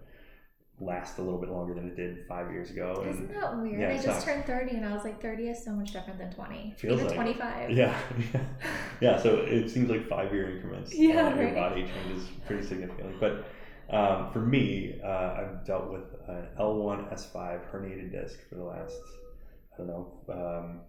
[0.81, 3.81] last a little bit longer than it did five years ago and Isn't that weird?
[3.81, 6.31] yeah, I just turned 30 and I was like, 30 is so much different than
[6.31, 6.75] 20.
[6.77, 7.71] Feels Even like 25.
[7.71, 7.97] yeah
[8.33, 8.41] yeah
[9.01, 13.13] yeah so it seems like five year increments Yeah, uh, your body changes pretty significantly
[13.19, 13.45] but
[13.93, 15.07] um, for me uh,
[15.39, 18.95] I've dealt with an L1 S5 herniated disc for the last
[19.73, 20.81] I don't know um,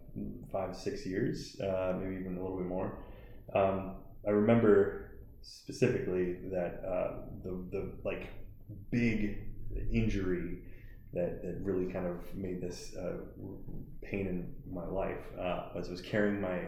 [0.51, 2.97] five six years uh, maybe even a little bit more
[3.53, 5.09] um, I remember
[5.41, 7.13] specifically that uh,
[7.43, 8.27] the the like
[8.91, 9.39] big
[9.91, 10.59] injury
[11.13, 13.17] that, that really kind of made this uh,
[14.01, 16.59] pain in my life uh, was I was carrying my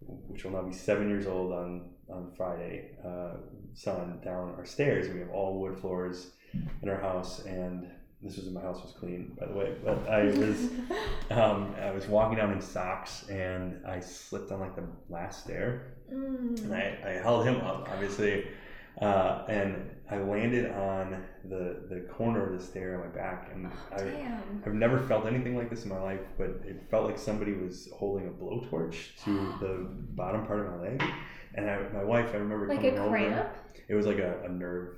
[0.00, 3.34] which will now be seven years old on on Friday uh,
[3.74, 6.30] son down our stairs we have all wood floors
[6.82, 7.90] in our house and
[8.22, 10.70] this was my house was clean by the way but I was
[11.30, 15.94] um, I was walking down in socks and I slipped on like the last stair
[16.10, 16.72] and Mm.
[16.72, 18.46] I, I held him up, obviously,
[19.00, 19.76] uh, and
[20.10, 24.12] I landed on the the corner of the stair on my back, and I,
[24.64, 27.88] I've never felt anything like this in my life, but it felt like somebody was
[27.92, 31.02] holding a blowtorch to the bottom part of my leg,
[31.54, 33.08] and I, my wife, I remember Like coming a over.
[33.08, 33.56] cramp?
[33.88, 34.88] It was like a, a nerve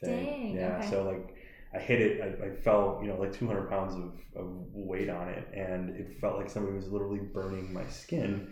[0.00, 0.26] thing.
[0.26, 0.76] Dang, yeah.
[0.78, 0.86] okay.
[0.90, 1.34] So like
[1.74, 2.20] I hit it.
[2.20, 6.08] I, I felt you know like 200 pounds of, of weight on it, and it
[6.20, 8.42] felt like somebody was literally burning my skin.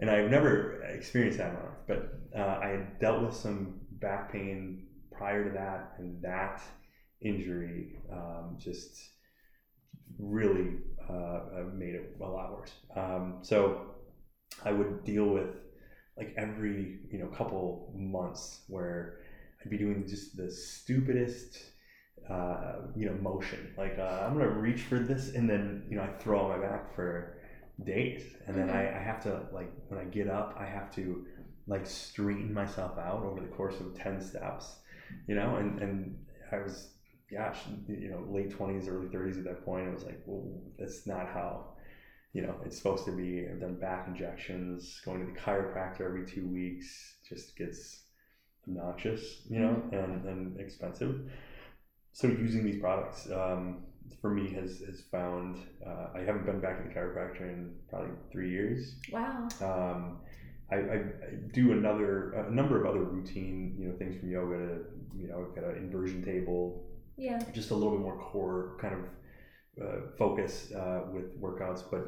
[0.00, 2.00] And I've never experienced that in my life, but
[2.36, 6.62] uh, I had dealt with some back pain prior to that, and that
[7.20, 9.10] injury um, just
[10.18, 10.78] really
[11.08, 12.72] uh, uh, made it a lot worse.
[12.94, 13.80] Um, so
[14.64, 15.48] I would deal with
[16.16, 19.18] like every you know couple months where
[19.62, 21.58] I'd be doing just the stupidest
[22.28, 23.74] uh, you know motion.
[23.76, 26.66] Like uh, I'm gonna reach for this and then you know I throw on my
[26.66, 27.38] back for
[27.84, 31.26] days, and then I, I have to like when I get up, I have to
[31.66, 34.76] like straighten myself out over the course of ten steps,
[35.26, 36.90] you know, and and I was
[37.30, 37.58] gosh,
[37.88, 39.88] you know, late twenties, early thirties at that point.
[39.88, 40.46] I was like, well,
[40.78, 41.74] that's not how
[42.32, 43.46] you know it's supposed to be.
[43.50, 48.02] I've done back injections, going to the chiropractor every two weeks just gets
[48.68, 51.30] obnoxious, you know, and, and expensive.
[52.12, 53.82] So using these products um,
[54.20, 58.10] for me has has found uh, I haven't been back to the chiropractor in probably
[58.32, 58.96] three years.
[59.12, 59.48] Wow.
[59.60, 60.18] Um,
[60.70, 61.02] I, I,
[61.52, 64.80] do another a number of other routine you know things from yoga to
[65.16, 66.84] you know got an inversion table
[67.16, 67.40] Yeah.
[67.52, 69.00] just a little bit more core kind of
[69.82, 72.06] uh, focus uh, with workouts, but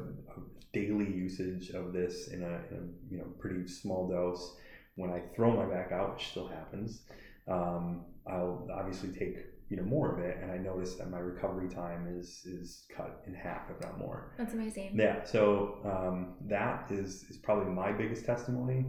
[0.73, 4.55] daily usage of this in a, in a you know pretty small dose.
[4.95, 7.01] When I throw my back out, which still happens,
[7.47, 9.37] um, I'll obviously take
[9.69, 13.21] you know more of it, and I notice that my recovery time is is cut
[13.27, 14.33] in half, if not more.
[14.37, 14.91] That's amazing.
[14.95, 18.85] Yeah, so um, that is is probably my biggest testimony.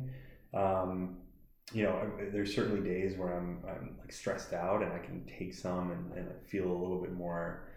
[0.55, 1.19] Um,
[1.73, 5.25] you know, I- there's certainly days where I'm I'm like stressed out and I can
[5.39, 7.69] take some and, and I feel a little bit more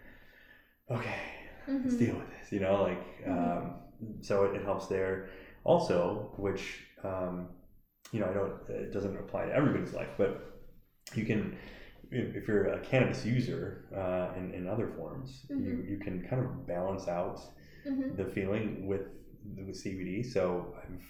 [0.90, 1.20] okay.
[1.66, 1.98] Let's Mhm.
[1.98, 2.52] deal with this.
[2.52, 3.74] You know, like um,
[4.20, 5.28] so it, it helps there.
[5.64, 7.48] Also, which um,
[8.12, 10.60] you know, I don't it doesn't apply to everybody's life, but
[11.14, 11.56] you can
[12.14, 15.88] if, you're a cannabis user uh, in, in other forms, you, Mhm.
[15.90, 17.40] you can kind of balance out
[17.86, 18.16] Mhm.
[18.16, 19.06] the feeling with
[19.66, 20.22] with CBD.
[20.24, 21.02] So I've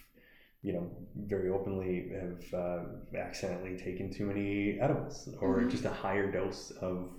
[0.63, 2.81] you know very openly have uh,
[3.17, 5.71] accidentally taken too many edibles or Mhm.
[5.71, 7.11] just a higher dose of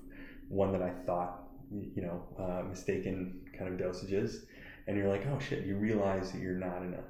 [0.49, 4.45] one that I thought you know uh, mistaken kind of dosages,
[4.87, 7.03] and you're like, oh shit, you realize that you're not in a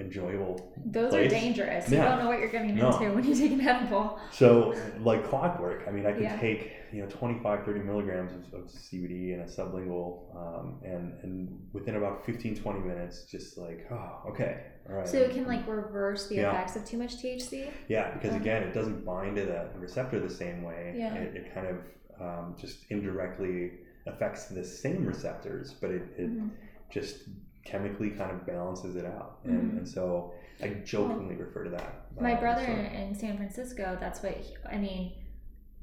[0.00, 1.26] enjoyable Those place.
[1.26, 1.90] are dangerous.
[1.90, 2.90] You don't know what you're getting No.
[2.92, 4.18] into when you take an edible.
[4.32, 6.36] So, like clockwork, I mean, I could Yeah.
[6.40, 11.68] take, you know, 25, 30 milligrams of, of CBD in a sublingual, um, and, and
[11.72, 15.06] within about 15, 20 minutes, just like, oh, okay, all right.
[15.08, 16.50] So it can like reverse the Yeah.
[16.50, 17.70] effects of too much THC.
[17.88, 18.40] Yeah, because Okay.
[18.40, 20.94] again, it doesn't bind to the receptor the same way.
[20.96, 21.14] Yeah.
[21.14, 21.76] It, it kind of
[22.20, 23.72] um, just indirectly
[24.06, 26.50] affects the same receptors, but it, it Mhm.
[26.90, 27.28] just
[27.64, 29.38] chemically kind of balances it out.
[29.44, 29.76] And, Mhm.
[29.78, 30.32] and so
[30.62, 32.06] I jokingly refer to that.
[32.20, 35.12] My Um, brother so- in, in San Francisco, that's what he, I mean.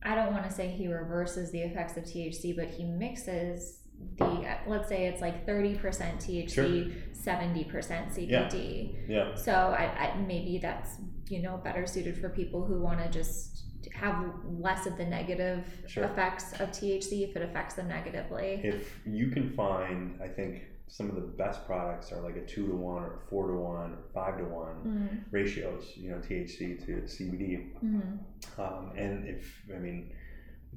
[0.04, 3.84] I don't want to say he reverses the effects of THC, but he mixes
[4.18, 8.96] the let's say it's like thirty percent THC, seventy percent CBD.
[9.10, 9.34] yeah.
[9.34, 10.98] So I, I maybe that's
[11.30, 13.64] you know better suited for people who want to just
[13.94, 16.04] have less of the negative Sure.
[16.04, 18.62] effects of THC if it affects them negatively.
[18.64, 22.66] if you can find, I think some of the best products are like a two
[22.68, 26.86] to one or four to one or five to one Mm, ratios, you know, THC
[26.86, 27.74] to CBD.
[27.84, 28.18] mm,
[28.58, 30.14] Um, and if, I mean,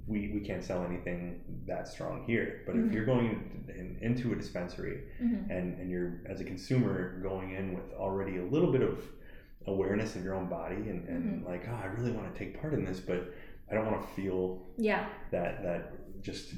[0.07, 2.87] we, we can't sell anything that strong here, but Mhm.
[2.89, 5.49] if you're going in, into a dispensary mhm.
[5.51, 9.05] and, and you're, as a consumer, going in with already a little bit of
[9.67, 12.73] awareness of your own body and, and like, oh, I really want to take part
[12.75, 13.33] in this, but
[13.71, 16.55] I don't want to feel Yeah, that that just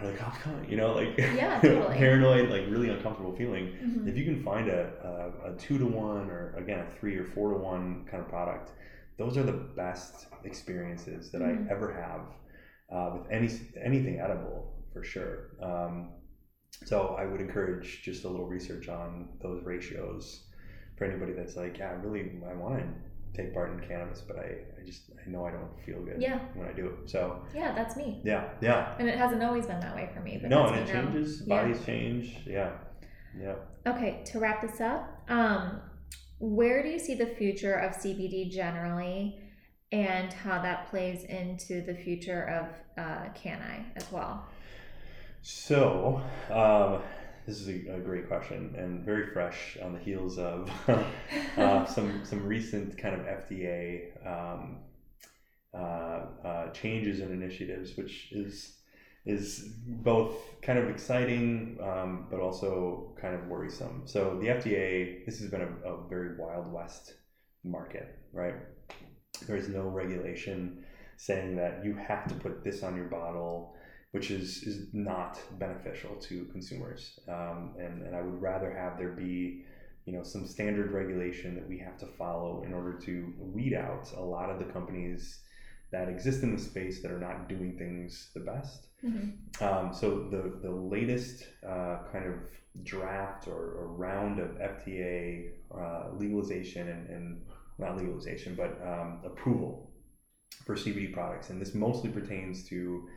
[0.00, 1.96] you're like oh God, you know like Yeah, totally.
[1.96, 4.08] paranoid like really uncomfortable feeling Mhm.
[4.08, 7.24] if you can find a, a, a two to one or again a three or
[7.24, 8.72] four to one kind of product
[9.18, 11.68] those are the best experiences that Mhm.
[11.68, 12.22] I ever have
[12.90, 13.48] uh, with any
[13.82, 16.10] anything edible for sure um,
[16.84, 20.44] so I would encourage just a little research on those ratios
[20.96, 22.84] for anybody that's like yeah really I want to
[23.34, 24.48] take part in cannabis but I,
[24.80, 26.38] I just I know I don't feel good Yeah.
[26.54, 28.20] when I do it so yeah, that's me.
[28.24, 28.94] yeah, yeah.
[28.98, 31.02] And it hasn't always been that way for me, but No, and it now.
[31.02, 31.42] changes.
[31.46, 31.62] Yeah.
[31.62, 32.38] Bodies change.
[32.46, 32.70] Yeah,
[33.38, 33.54] yeah.
[33.86, 35.80] Okay, to wrap this up, um,
[36.38, 39.38] where do you see the future of CBD generally,
[39.92, 42.66] and how that plays into the future of
[43.04, 44.46] uh, Canni as well?
[45.42, 47.02] So, um,
[47.46, 50.70] this is a, a great question and very fresh on the heels of
[51.56, 54.78] uh, some some recent kind of FDA um,
[55.74, 58.78] uh, uh, changes and initiatives, which is
[59.26, 64.02] is both kind of exciting um, but also kind of worrisome.
[64.04, 67.14] So the FDA, this has been a, a very wild west
[67.64, 68.54] market, right?
[69.46, 70.84] There's no regulation
[71.16, 73.74] saying that you have to put this on your bottle,
[74.14, 77.18] which is is not beneficial to consumers.
[77.28, 79.64] Um, and and I would rather have there be
[80.06, 84.12] you know some standard regulation that we have to follow in order to weed out
[84.16, 85.40] a lot of the companies
[85.90, 88.86] that exist in the space that are not doing things the best.
[89.02, 89.26] Mhm.
[89.60, 92.36] Um, so the the latest uh, kind of
[92.84, 97.24] draft or, or round of FDA uh, legalization and, and
[97.78, 99.90] not legalization but um, approval
[100.64, 103.08] for CBD products, and this mostly pertains to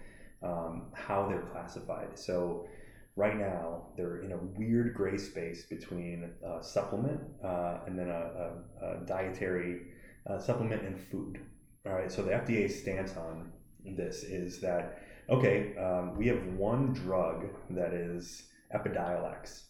[0.44, 2.18] um, how they're classified.
[2.18, 2.68] So
[3.16, 8.52] right now they're in a weird gray space between a supplement uh, and then a,
[8.82, 9.82] a, a dietary
[10.30, 11.40] uh, supplement and food.
[11.86, 13.52] All right, so the FDA stance on
[13.96, 19.64] this is that okay, um, we have one drug that is Epidiolex,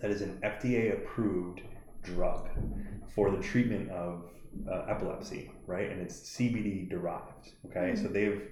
[0.00, 1.60] that is an FDA approved
[2.02, 2.48] drug
[3.14, 4.24] for the treatment of
[4.70, 5.90] uh, epilepsy, right?
[5.90, 7.52] And it's CBD derived.
[7.66, 8.02] Okay, mm-hmm.
[8.02, 8.42] so they've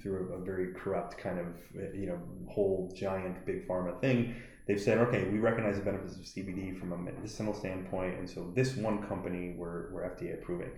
[0.00, 1.46] through a, very corrupt kind of
[1.94, 2.18] you know
[2.48, 4.34] whole giant big pharma thing
[4.66, 8.52] they've said okay we recognize the benefits of cbd from a medicinal standpoint and so
[8.54, 10.70] this one company we're, we're fda approving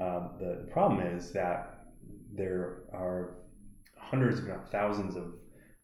[0.00, 1.86] um, the, the problem is that
[2.32, 3.36] there are
[3.98, 5.34] hundreds if not thousands of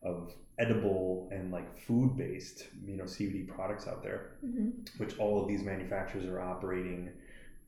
[0.03, 4.71] of edible and like food based you know cbd products out there mm-hmm.
[4.97, 7.11] which all of these manufacturers are operating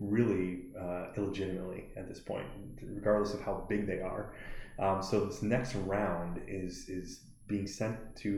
[0.01, 2.47] really uh, illegitimately at this point
[2.83, 4.33] regardless of how big they are.
[4.79, 8.29] Um, so this next round is is being sent to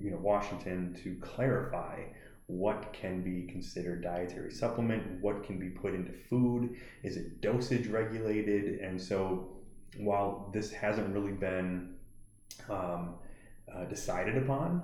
[0.00, 2.00] you know washington to clarify
[2.46, 7.86] what can be considered dietary supplement what can be put into food is it dosage
[7.88, 8.80] regulated?
[8.80, 9.48] And so
[9.98, 11.94] while this hasn't really been
[12.68, 13.14] um,
[13.72, 14.82] uh, decided upon,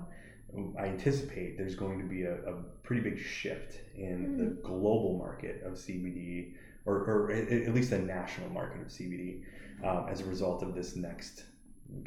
[0.77, 4.37] I anticipate there's going to be a, a pretty big shift in mm.
[4.37, 6.53] the global market of CBD,
[6.85, 9.41] or, or at least the national market of CBD,
[9.83, 11.43] um, as a result of this next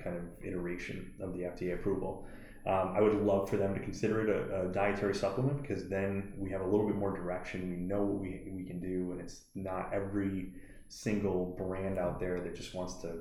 [0.02, 2.26] kind of iteration of the FDA approval.
[2.66, 6.32] Um, I would love for them to consider it a, a, dietary supplement because then
[6.36, 7.70] we have a little bit more direction.
[7.70, 10.52] We know what we, we can do, and it's not every
[10.88, 13.20] single brand out there that just wants to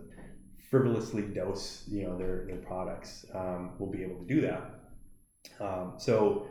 [0.70, 4.75] frivolously dose you know their, their products um, will be able to do that
[5.60, 6.48] um, so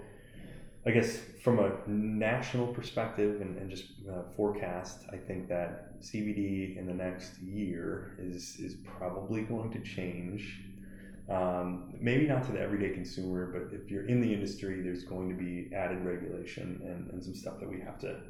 [0.86, 6.76] i guess from a national perspective and, and just uh, forecast i think that cbd
[6.76, 10.60] in the next year is is probably going to change.
[11.26, 15.30] Um, maybe not to the everyday consumer but if you're in the industry there's going
[15.30, 18.20] to be added regulation and, and some stuff that we have to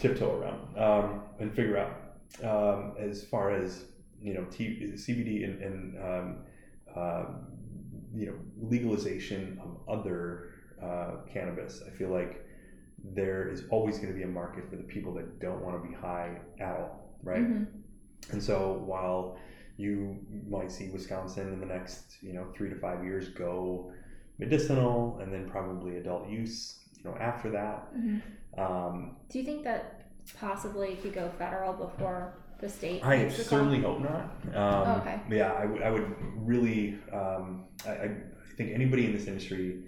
[0.00, 1.96] tiptoe around um, and figure out.
[2.44, 3.84] Um, as far as
[4.22, 6.36] you know T- CBD and, and um,
[6.94, 7.24] uh,
[8.14, 10.50] you know legalization of other
[10.82, 11.82] uh, cannabis.
[11.86, 12.44] I feel like
[13.02, 15.88] there is always going to be a market for the people that don't want to
[15.88, 17.42] be high at all, right?
[17.42, 17.64] mm-hmm.
[18.32, 19.38] And so while
[19.76, 23.92] you might see Wisconsin in the next you know three to five years go
[24.38, 28.18] medicinal and then probably adult use you know after that mm-hmm.
[28.58, 33.04] Um, Do you think that possibly could go federal before the state?
[33.04, 34.36] I certainly hope not.
[34.54, 35.20] Um, oh, okay.
[35.30, 36.98] Yeah, I, w- I would really.
[37.12, 38.10] Um, I, I,
[38.56, 39.84] think anybody in this industry,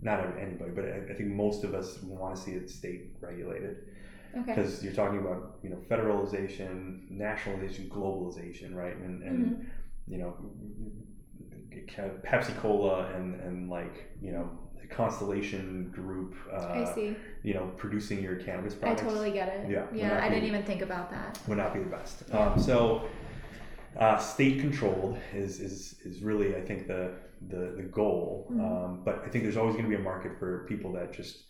[0.00, 3.76] not anybody, but I, I think most of us want to see it state regulated.
[4.46, 4.86] Because okay.
[4.86, 8.96] you're talking about you know federalization, nationalization, globalization, right?
[8.96, 10.12] And and mm-hmm.
[10.12, 10.36] you know
[12.26, 14.50] Pepsi Cola and and like you know
[14.94, 16.34] Constellation Group.
[16.52, 17.16] Uh, I see.
[17.42, 19.02] You know, producing your cannabis products.
[19.02, 19.70] I totally get it.
[19.70, 19.86] Yeah.
[19.92, 21.38] Yeah, I didn't even think about that.
[21.48, 22.22] Would not be the best.
[22.28, 22.38] Yeah.
[22.38, 23.08] Um, so,
[23.98, 27.12] uh, state controlled is, is is really I think the
[27.48, 28.48] the the goal.
[28.50, 28.60] Mm-hmm.
[28.64, 31.44] Um, but I think there's always going to be a market for people that just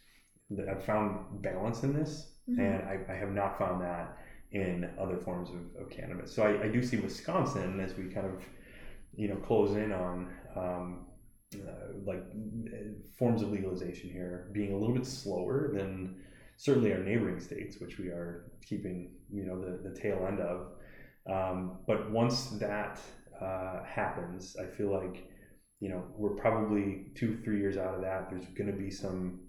[0.50, 2.60] that have found balance in this, mm-hmm.
[2.60, 4.18] and I, I, have not found that
[4.52, 6.34] in other forms of, of cannabis.
[6.34, 8.42] So I, I do see Wisconsin as we kind of
[9.16, 10.30] you know close in on.
[10.56, 11.06] Um,
[11.56, 12.24] uh, like
[13.18, 16.16] forms of legalization here being a little bit slower than
[16.56, 20.72] certainly our neighboring states, which we are keeping you know the, the tail end of.
[21.26, 23.00] Um, but once that
[23.40, 25.28] uh, happens, I feel like
[25.80, 28.30] you know we're probably two three years out of that.
[28.30, 29.40] There's going to be some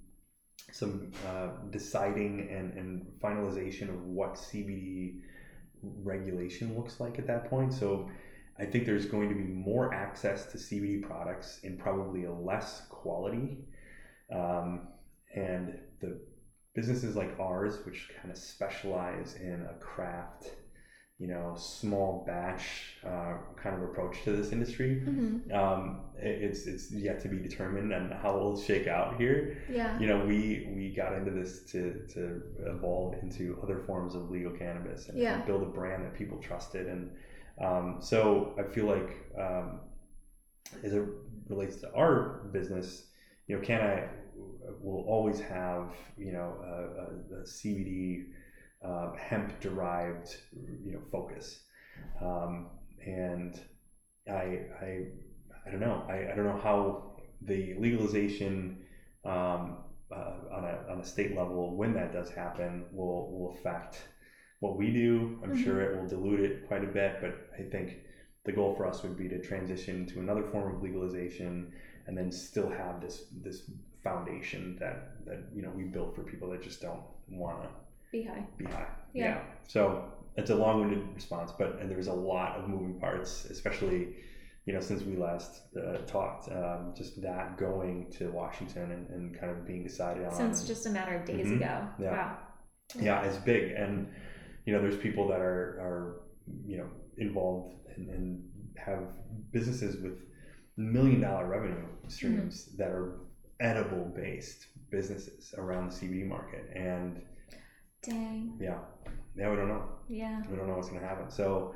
[0.72, 5.22] some uh, deciding and, and finalization of what CBD
[6.04, 7.74] regulation looks like at that point.
[7.74, 8.10] So
[8.58, 12.84] I think there's going to be more access to CBD products in probably a less
[12.90, 13.58] quality.
[14.34, 14.88] Um,
[15.36, 16.20] and the
[16.74, 20.52] businesses like ours, which kind of specialize in a craft,
[21.20, 25.54] you know, small batch uh, kind of approach to this industry, mm-hmm.
[25.54, 29.64] um, it, it's it's yet to be determined and how it'll shake out here.
[29.70, 29.98] Yeah.
[30.00, 34.52] You know, we we got into this to to evolve into other forms of legal
[34.52, 35.42] cannabis and yeah.
[35.42, 37.12] build a brand that people trusted and
[37.62, 39.80] um, so I feel like um,
[40.84, 41.04] as it
[41.48, 43.04] relates to our business,
[43.48, 44.08] you know, Canni
[44.82, 48.26] will always have you know a, a, a CBD
[48.84, 50.38] uh, hemp derived
[50.84, 51.62] you know focus,
[52.22, 52.68] um,
[53.06, 53.62] and
[54.28, 55.06] I I
[55.66, 56.06] I don't know.
[56.10, 58.78] I, I don't know how the legalization
[59.24, 59.78] um,
[60.12, 64.02] uh, on a on a state level when that does happen will will affect
[64.60, 65.40] what we do.
[65.44, 65.64] I'm mm-hmm.
[65.64, 67.98] sure it will dilute it quite a bit, but I think
[68.46, 71.74] the goal for us would be to transition to another form of legalization
[72.08, 73.64] and then still have this this
[74.04, 77.70] foundation that that you know we built for people that just don't want to
[78.12, 78.46] Be high.
[78.58, 78.88] be high.
[79.14, 79.42] Yeah.
[79.68, 80.06] So
[80.38, 84.16] it's a long-winded response, but and there's a lot of moving parts, especially
[84.66, 86.52] you know since we last uh, talked.
[86.52, 90.36] Um, just that going to Washington and, and kind of being decided on.
[90.36, 91.58] Since just a matter of days Mhm.
[91.58, 91.88] ago.
[92.00, 92.12] Yeah.
[92.12, 92.38] Wow.
[93.02, 94.08] yeah, it's big, and
[94.66, 96.22] you know there's people that are are
[96.66, 96.88] you know
[97.18, 98.44] involved and, and
[98.78, 99.04] have
[99.52, 100.20] businesses with
[100.78, 103.20] million dollar revenue streams that are
[103.60, 107.22] edible based businesses around the CBD market, and
[108.04, 108.58] Dang.
[108.60, 108.80] yeah,
[109.36, 109.84] yeah, we don't know.
[110.08, 110.42] Yeah.
[110.50, 111.30] We don't know what's going to happen.
[111.30, 111.74] So,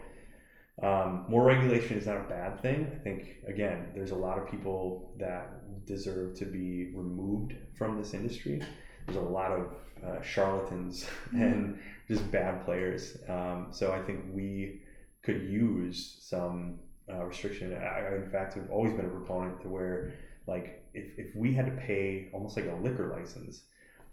[0.81, 2.89] um, more regulation is not a bad thing.
[2.93, 8.13] I think, again, there's a lot of people that deserve to be removed from this
[8.13, 8.61] industry.
[9.05, 9.73] There's a lot of
[10.05, 11.79] uh, charlatans and
[12.09, 13.17] just bad players.
[13.27, 14.81] Um, so, I think we
[15.21, 16.79] could use some
[17.11, 17.73] uh, restriction.
[17.73, 20.13] I, in fact, have always been a proponent to where,
[20.47, 23.63] like, if, if we had to pay almost like a liquor license,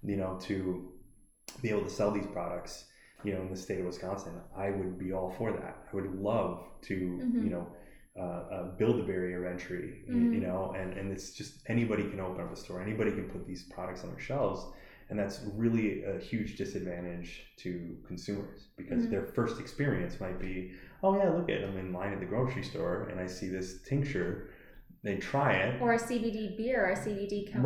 [0.05, 0.89] you know, to
[1.63, 2.85] be able to sell these products,
[3.25, 5.85] you know, in the state of Wisconsin, I would be all for that.
[5.91, 7.45] I would love to, Mhm.
[7.45, 7.67] you know,
[8.19, 8.21] uh,
[8.55, 12.21] uh, build a barrier of entry, y- you, know, and, and it's just anybody can
[12.21, 14.67] open up a store, anybody can put these products on their shelves.
[15.09, 19.11] And that's really a huge disadvantage to consumers because Mhm.
[19.11, 22.65] their first experience might be, oh, yeah, look at I'm in line at the grocery
[22.65, 24.49] store and I see this tincture.
[25.03, 25.81] They try it.
[25.81, 27.63] Or a CBD beer or a CBD kombucha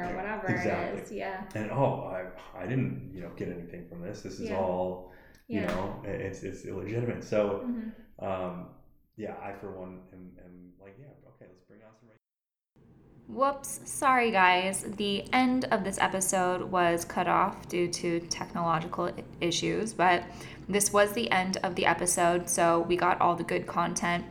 [0.00, 0.10] Right.
[0.12, 0.98] or whatever Exactly.
[0.98, 1.12] it is.
[1.12, 1.44] Yeah.
[1.54, 2.26] and oh I,
[2.58, 4.58] I didn't you know get anything from this this is Yeah.
[4.58, 5.12] all
[5.46, 5.66] you Yeah.
[5.68, 7.92] know it's it's illegitimate so Mhm.
[8.28, 8.70] um
[9.16, 12.18] yeah i for one am, am like yeah okay let's bring on some reg-
[13.28, 14.82] Whoops, sorry guys.
[14.82, 19.10] The end of this episode was cut off due to technological
[19.40, 20.24] issues, but
[20.68, 24.24] this was the end of the episode, so we got all the good content.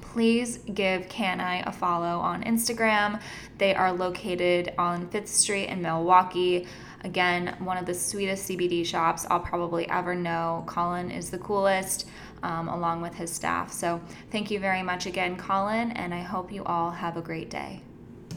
[0.00, 3.20] Please give Canni a follow on Instagram.
[3.58, 6.66] They are located on 5th Street in Milwaukee.
[7.04, 10.62] Again, one of the sweetest CBD shops I'll probably ever know.
[10.66, 12.06] Colin is the coolest,
[12.42, 13.72] um, along with his staff.
[13.72, 17.50] So, thank you very much again, Colin, and I hope you all have a great
[17.50, 17.82] day.